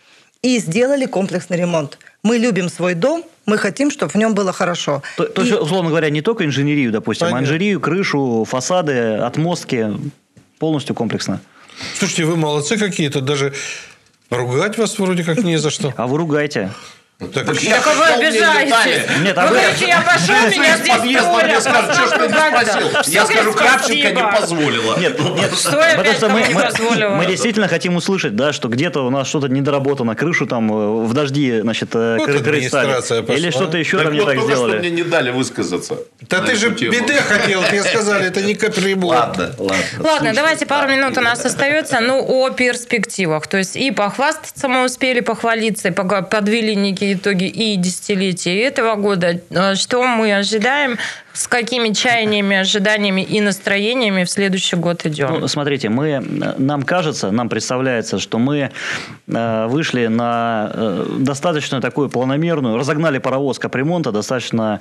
и 0.44 0.58
сделали 0.58 1.06
комплексный 1.06 1.56
ремонт. 1.56 1.98
Мы 2.22 2.36
любим 2.36 2.68
свой 2.68 2.92
дом, 2.92 3.24
мы 3.46 3.56
хотим, 3.56 3.90
чтобы 3.90 4.12
в 4.12 4.14
нем 4.16 4.34
было 4.34 4.52
хорошо. 4.52 5.02
То, 5.16 5.24
то 5.24 5.40
И- 5.40 5.46
есть, 5.46 5.58
условно 5.58 5.88
говоря, 5.88 6.10
не 6.10 6.20
только 6.20 6.44
инженерию, 6.44 6.92
допустим, 6.92 7.28
Понятно. 7.28 7.38
а 7.38 7.42
инженерию, 7.44 7.80
крышу, 7.80 8.44
фасады, 8.46 8.92
отмостки, 9.16 9.86
полностью 10.58 10.94
комплексно. 10.94 11.40
Слушайте, 11.98 12.26
вы 12.26 12.36
молодцы 12.36 12.76
какие-то, 12.76 13.22
даже 13.22 13.54
ругать 14.28 14.76
вас 14.76 14.98
вроде 14.98 15.24
как 15.24 15.42
не 15.44 15.56
за 15.56 15.70
что. 15.70 15.94
А 15.96 16.06
вы 16.06 16.18
ругайте. 16.18 16.70
Так, 17.18 17.32
Так 17.32 17.46
а 17.46 17.94
вы 17.94 18.26
обижаетесь. 18.26 19.08
Нет, 19.22 19.38
а 19.38 19.46
вы 19.46 19.54
вы- 19.54 19.60
говорите, 19.60 19.86
я 19.86 20.00
пошел, 20.00 20.34
меня 20.50 20.76
здесь 20.78 20.96
Подъезд 20.96 21.24
Толя 21.30 21.60
скажет, 21.60 21.94
что 21.94 22.06
ж 22.06 22.10
ты 22.10 22.28
спросил? 22.28 23.12
Я 23.12 23.26
скажу, 23.26 23.52
Кравченко 23.52 24.10
не 24.10 24.22
позволила. 24.40 24.98
Нет, 24.98 25.20
нет, 25.20 25.54
Что 25.56 25.80
я 25.80 25.96
потому 25.96 26.14
что 26.14 26.28
мы, 26.28 26.40
не 26.42 26.54
мы- 26.54 27.16
мы 27.18 27.26
действительно 27.26 27.68
хотим 27.68 27.94
услышать, 27.94 28.34
да, 28.34 28.52
что 28.52 28.68
где-то 28.68 29.06
у 29.06 29.10
нас 29.10 29.28
что-то 29.28 29.48
недоработано, 29.48 30.16
крышу 30.16 30.46
там 30.48 30.72
э, 30.72 31.04
в 31.06 31.12
дожди, 31.14 31.60
значит, 31.60 31.90
э, 31.94 32.16
Вот 32.18 32.26
крыть 32.42 32.66
стали. 32.68 33.32
Или 33.36 33.50
что-то 33.50 33.78
еще 33.78 33.98
Так 33.98 34.06
там 34.06 34.14
не 34.14 34.20
вот 34.20 34.26
так 34.26 34.34
только 34.36 34.52
что 34.56 34.64
мне 34.66 34.78
сделали. 34.78 34.90
не 34.90 35.02
дали 35.04 35.30
высказаться. 35.30 35.98
Да 36.22 36.40
ты 36.40 36.56
же 36.56 36.70
биде 36.70 37.20
хотел, 37.20 37.62
тебе 37.62 37.82
сказали, 37.84 38.26
это 38.26 38.42
не 38.42 38.54
капремонт. 38.54 39.14
Ладно, 39.14 39.54
ладно. 39.58 39.76
Ладно, 40.00 40.32
давайте 40.34 40.66
пару 40.66 40.90
минут 40.90 41.16
у 41.16 41.20
нас 41.20 41.44
остается. 41.44 42.00
Ну, 42.00 42.24
о 42.26 42.50
перспективах. 42.50 43.46
То 43.46 43.58
есть 43.58 43.76
и 43.76 43.92
похвастаться 43.92 44.66
мы 44.68 44.84
успели, 44.84 45.20
похвалиться, 45.20 45.92
подвели 45.92 46.74
некие 46.74 47.03
итоги 47.12 47.44
и 47.44 47.76
десятилетия 47.76 48.58
этого 48.62 48.94
года. 48.96 49.40
Э, 49.50 49.74
Что 49.74 50.02
мы 50.04 50.34
ожидаем, 50.34 50.96
с 51.34 51.48
какими 51.48 51.92
чаяниями, 51.92 52.56
ожиданиями 52.56 53.20
и 53.20 53.40
настроениями 53.40 54.24
в 54.24 54.30
следующий 54.30 54.76
год 54.76 55.04
идем? 55.04 55.40
Ну, 55.40 55.48
смотрите, 55.48 55.88
мы, 55.88 56.08
э, 56.08 56.54
нам 56.58 56.82
кажется, 56.84 57.30
нам 57.30 57.48
представляется, 57.48 58.18
что 58.18 58.38
мы 58.38 58.70
э, 59.26 59.66
вышли 59.66 60.06
на 60.06 60.70
э, 60.72 61.06
достаточно 61.18 61.80
такую 61.80 62.08
планомерную, 62.08 62.78
разогнали 62.78 63.18
паровоз 63.18 63.58
капремонта 63.58 64.12
достаточно, 64.12 64.80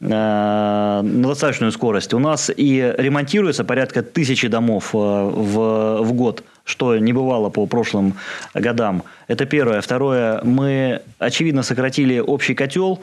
э, 0.00 0.06
на 0.08 1.02
достаточную 1.02 1.72
скорость. 1.72 2.14
У 2.14 2.18
нас 2.18 2.50
и 2.54 2.94
ремонтируется 2.96 3.64
порядка 3.64 4.02
тысячи 4.02 4.48
домов 4.48 4.90
э, 4.94 4.96
в, 4.96 6.02
в 6.02 6.12
год 6.12 6.42
что 6.70 6.96
не 6.96 7.12
бывало 7.12 7.50
по 7.50 7.66
прошлым 7.66 8.14
годам. 8.54 9.02
Это 9.28 9.44
первое. 9.44 9.80
Второе, 9.80 10.40
мы, 10.42 11.02
очевидно, 11.18 11.62
сократили 11.62 12.18
общий 12.18 12.54
котел. 12.54 13.00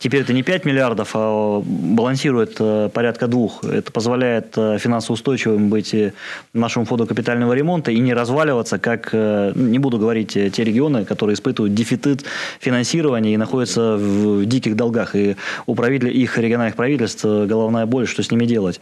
Теперь 0.00 0.22
это 0.22 0.32
не 0.32 0.42
5 0.42 0.64
миллиардов, 0.64 1.10
а 1.12 1.62
балансирует 1.62 2.56
э, 2.58 2.88
порядка 2.90 3.26
двух. 3.26 3.62
Это 3.62 3.92
позволяет 3.92 4.56
э, 4.56 4.78
финансово 4.78 5.12
устойчивым 5.12 5.68
быть 5.68 5.92
э, 5.92 6.14
нашему 6.54 6.86
фонду 6.86 7.06
капитального 7.06 7.52
ремонта 7.52 7.90
и 7.90 7.98
не 7.98 8.14
разваливаться, 8.14 8.78
как, 8.78 9.12
не 9.12 9.78
буду 9.78 9.98
говорить, 9.98 10.32
те 10.32 10.64
регионы, 10.64 11.04
которые 11.04 11.34
испытывают 11.34 11.74
дефицит 11.74 12.24
финансирования 12.60 13.34
и 13.34 13.36
находятся 13.36 13.98
в 13.98 14.46
диких 14.46 14.74
долгах. 14.74 15.14
И 15.14 15.36
у 15.66 15.74
правитель- 15.74 16.16
их 16.16 16.38
региональных 16.38 16.76
правительств 16.76 17.24
головная 17.24 17.84
боль, 17.84 18.06
что 18.06 18.22
с 18.22 18.30
ними 18.30 18.46
делать. 18.46 18.80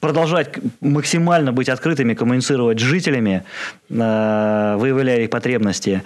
Продолжать 0.00 0.50
максимально 0.80 1.52
быть 1.52 1.68
открытыми, 1.68 2.14
коммуницировать 2.14 2.80
с 2.80 2.82
жителями, 2.82 3.44
э, 3.90 4.74
выявляя 4.78 5.20
их 5.20 5.30
потребности. 5.30 6.02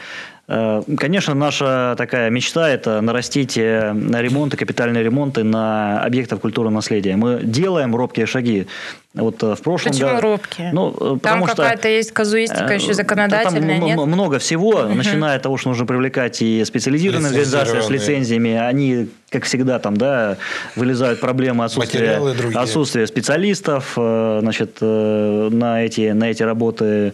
Э, 0.48 0.82
Конечно, 0.98 1.34
наша 1.34 1.94
такая 1.98 2.30
мечта– 2.30 2.68
это 2.70 3.00
нарастить 3.00 3.56
э, 3.58 3.92
ремонты, 3.94 4.56
капитальные 4.56 5.02
ремонты 5.02 5.42
на 5.44 6.02
объектах 6.04 6.40
культурного 6.40 6.74
наследия. 6.74 7.16
Мы 7.16 7.40
делаем 7.42 7.96
робкие 7.96 8.26
шаги. 8.26 8.66
Вот 9.14 9.42
в 9.42 9.56
прошлом 9.62 9.92
Почему 9.92 10.08
году- 10.10 10.20
робкие? 10.20 10.70
Ну, 10.72 10.90
Там 10.92 11.18
потому 11.20 11.46
что, 11.48 11.56
какая-то 11.56 11.88
есть 11.88 12.12
казуистика 12.12 12.74
еще 12.74 12.92
законодательная, 12.92 13.78
там 13.78 13.86
нет? 13.86 13.96
много 13.98 14.38
всего, 14.38 14.82
начиная 14.84 15.36
от 15.36 15.42
того, 15.42 15.56
что 15.56 15.70
нужно 15.70 15.86
привлекать 15.86 16.42
и 16.42 16.62
специализированные 16.64 17.28
организации 17.30 17.80
с 17.80 17.88
лицензиями. 17.88 18.52
Они, 18.52 19.08
как 19.36 19.44
всегда, 19.44 19.78
там, 19.78 19.96
да, 19.96 20.36
вылезают 20.76 21.20
проблемы 21.20 21.64
отсутствия, 21.64 22.16
отсутствия 22.54 23.06
специалистов, 23.06 23.92
э, 23.98 24.38
значит, 24.40 24.78
э, 24.80 25.48
на 25.52 25.82
эти, 25.84 26.12
на 26.12 26.24
эти 26.30 26.42
работы, 26.42 27.12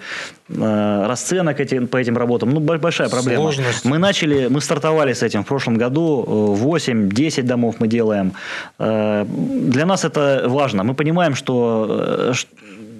э, 0.48 1.06
расценок 1.08 1.58
эти, 1.60 1.80
по 1.86 1.96
этим 1.96 2.16
работам. 2.16 2.50
Ну, 2.50 2.60
бо- 2.60 2.78
большая 2.78 3.08
проблема. 3.08 3.42
Сложность. 3.42 3.84
Мы 3.84 3.98
начали, 3.98 4.46
мы 4.48 4.60
стартовали 4.60 5.12
с 5.12 5.22
этим 5.24 5.42
в 5.42 5.46
прошлом 5.46 5.76
году. 5.78 6.24
э, 6.28 6.62
8-10 6.64 7.42
домов 7.46 7.74
мы 7.80 7.88
делаем. 7.88 8.32
Для 8.78 9.86
нас 9.86 10.04
это 10.04 10.44
важно. 10.48 10.84
Мы 10.84 10.94
понимаем, 10.94 11.34
что 11.34 12.32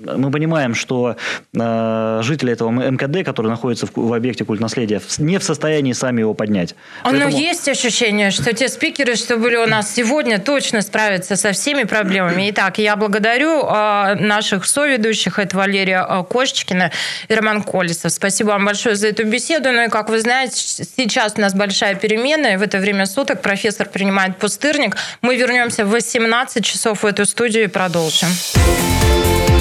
мы 0.04 0.30
понимаем, 0.30 0.74
что 0.74 1.16
э, 1.54 2.20
жители 2.22 2.52
этого 2.52 2.70
МКД, 2.70 3.24
которые 3.24 3.50
находятся 3.50 3.86
в, 3.86 3.92
в 3.94 4.12
объекте 4.12 4.44
культ 4.44 4.60
наследия, 4.60 5.00
не 5.18 5.38
в 5.38 5.42
состоянии 5.42 5.92
сами 5.92 6.20
его 6.20 6.34
поднять. 6.34 6.74
Ну, 7.04 7.10
Поэтому... 7.10 7.30
Но 7.30 7.38
есть 7.38 7.68
ощущение, 7.68 8.30
что 8.30 8.52
те 8.52 8.68
спикеры, 8.68 9.16
что 9.16 9.36
были 9.36 9.56
у 9.56 9.66
нас 9.66 9.92
сегодня, 9.94 10.38
точно 10.38 10.82
справятся 10.82 11.36
со 11.36 11.52
всеми 11.52 11.84
проблемами. 11.84 12.50
Итак, 12.50 12.78
я 12.78 12.96
благодарю 12.96 13.64
э, 13.64 14.14
наших 14.16 14.66
соведущих. 14.66 15.38
Это 15.38 15.56
Валерия 15.56 16.06
э, 16.08 16.24
Кошечкина 16.24 16.90
и 17.28 17.34
Роман 17.34 17.62
Колесов. 17.62 18.12
Спасибо 18.12 18.48
вам 18.48 18.64
большое 18.66 18.94
за 18.94 19.08
эту 19.08 19.24
беседу. 19.24 19.72
Ну 19.72 19.84
и, 19.84 19.88
как 19.88 20.08
вы 20.08 20.20
знаете, 20.20 20.56
сейчас 20.56 21.34
у 21.36 21.40
нас 21.40 21.54
большая 21.54 21.94
перемена, 21.94 22.54
и 22.54 22.56
в 22.56 22.62
это 22.62 22.78
время 22.78 23.06
суток 23.06 23.42
профессор 23.42 23.88
принимает 23.88 24.38
пустырник. 24.38 24.96
Мы 25.20 25.36
вернемся 25.36 25.84
в 25.84 25.90
18 25.90 26.64
часов 26.64 27.02
в 27.02 27.06
эту 27.06 27.26
студию 27.26 27.64
и 27.64 27.66
продолжим. 27.68 28.28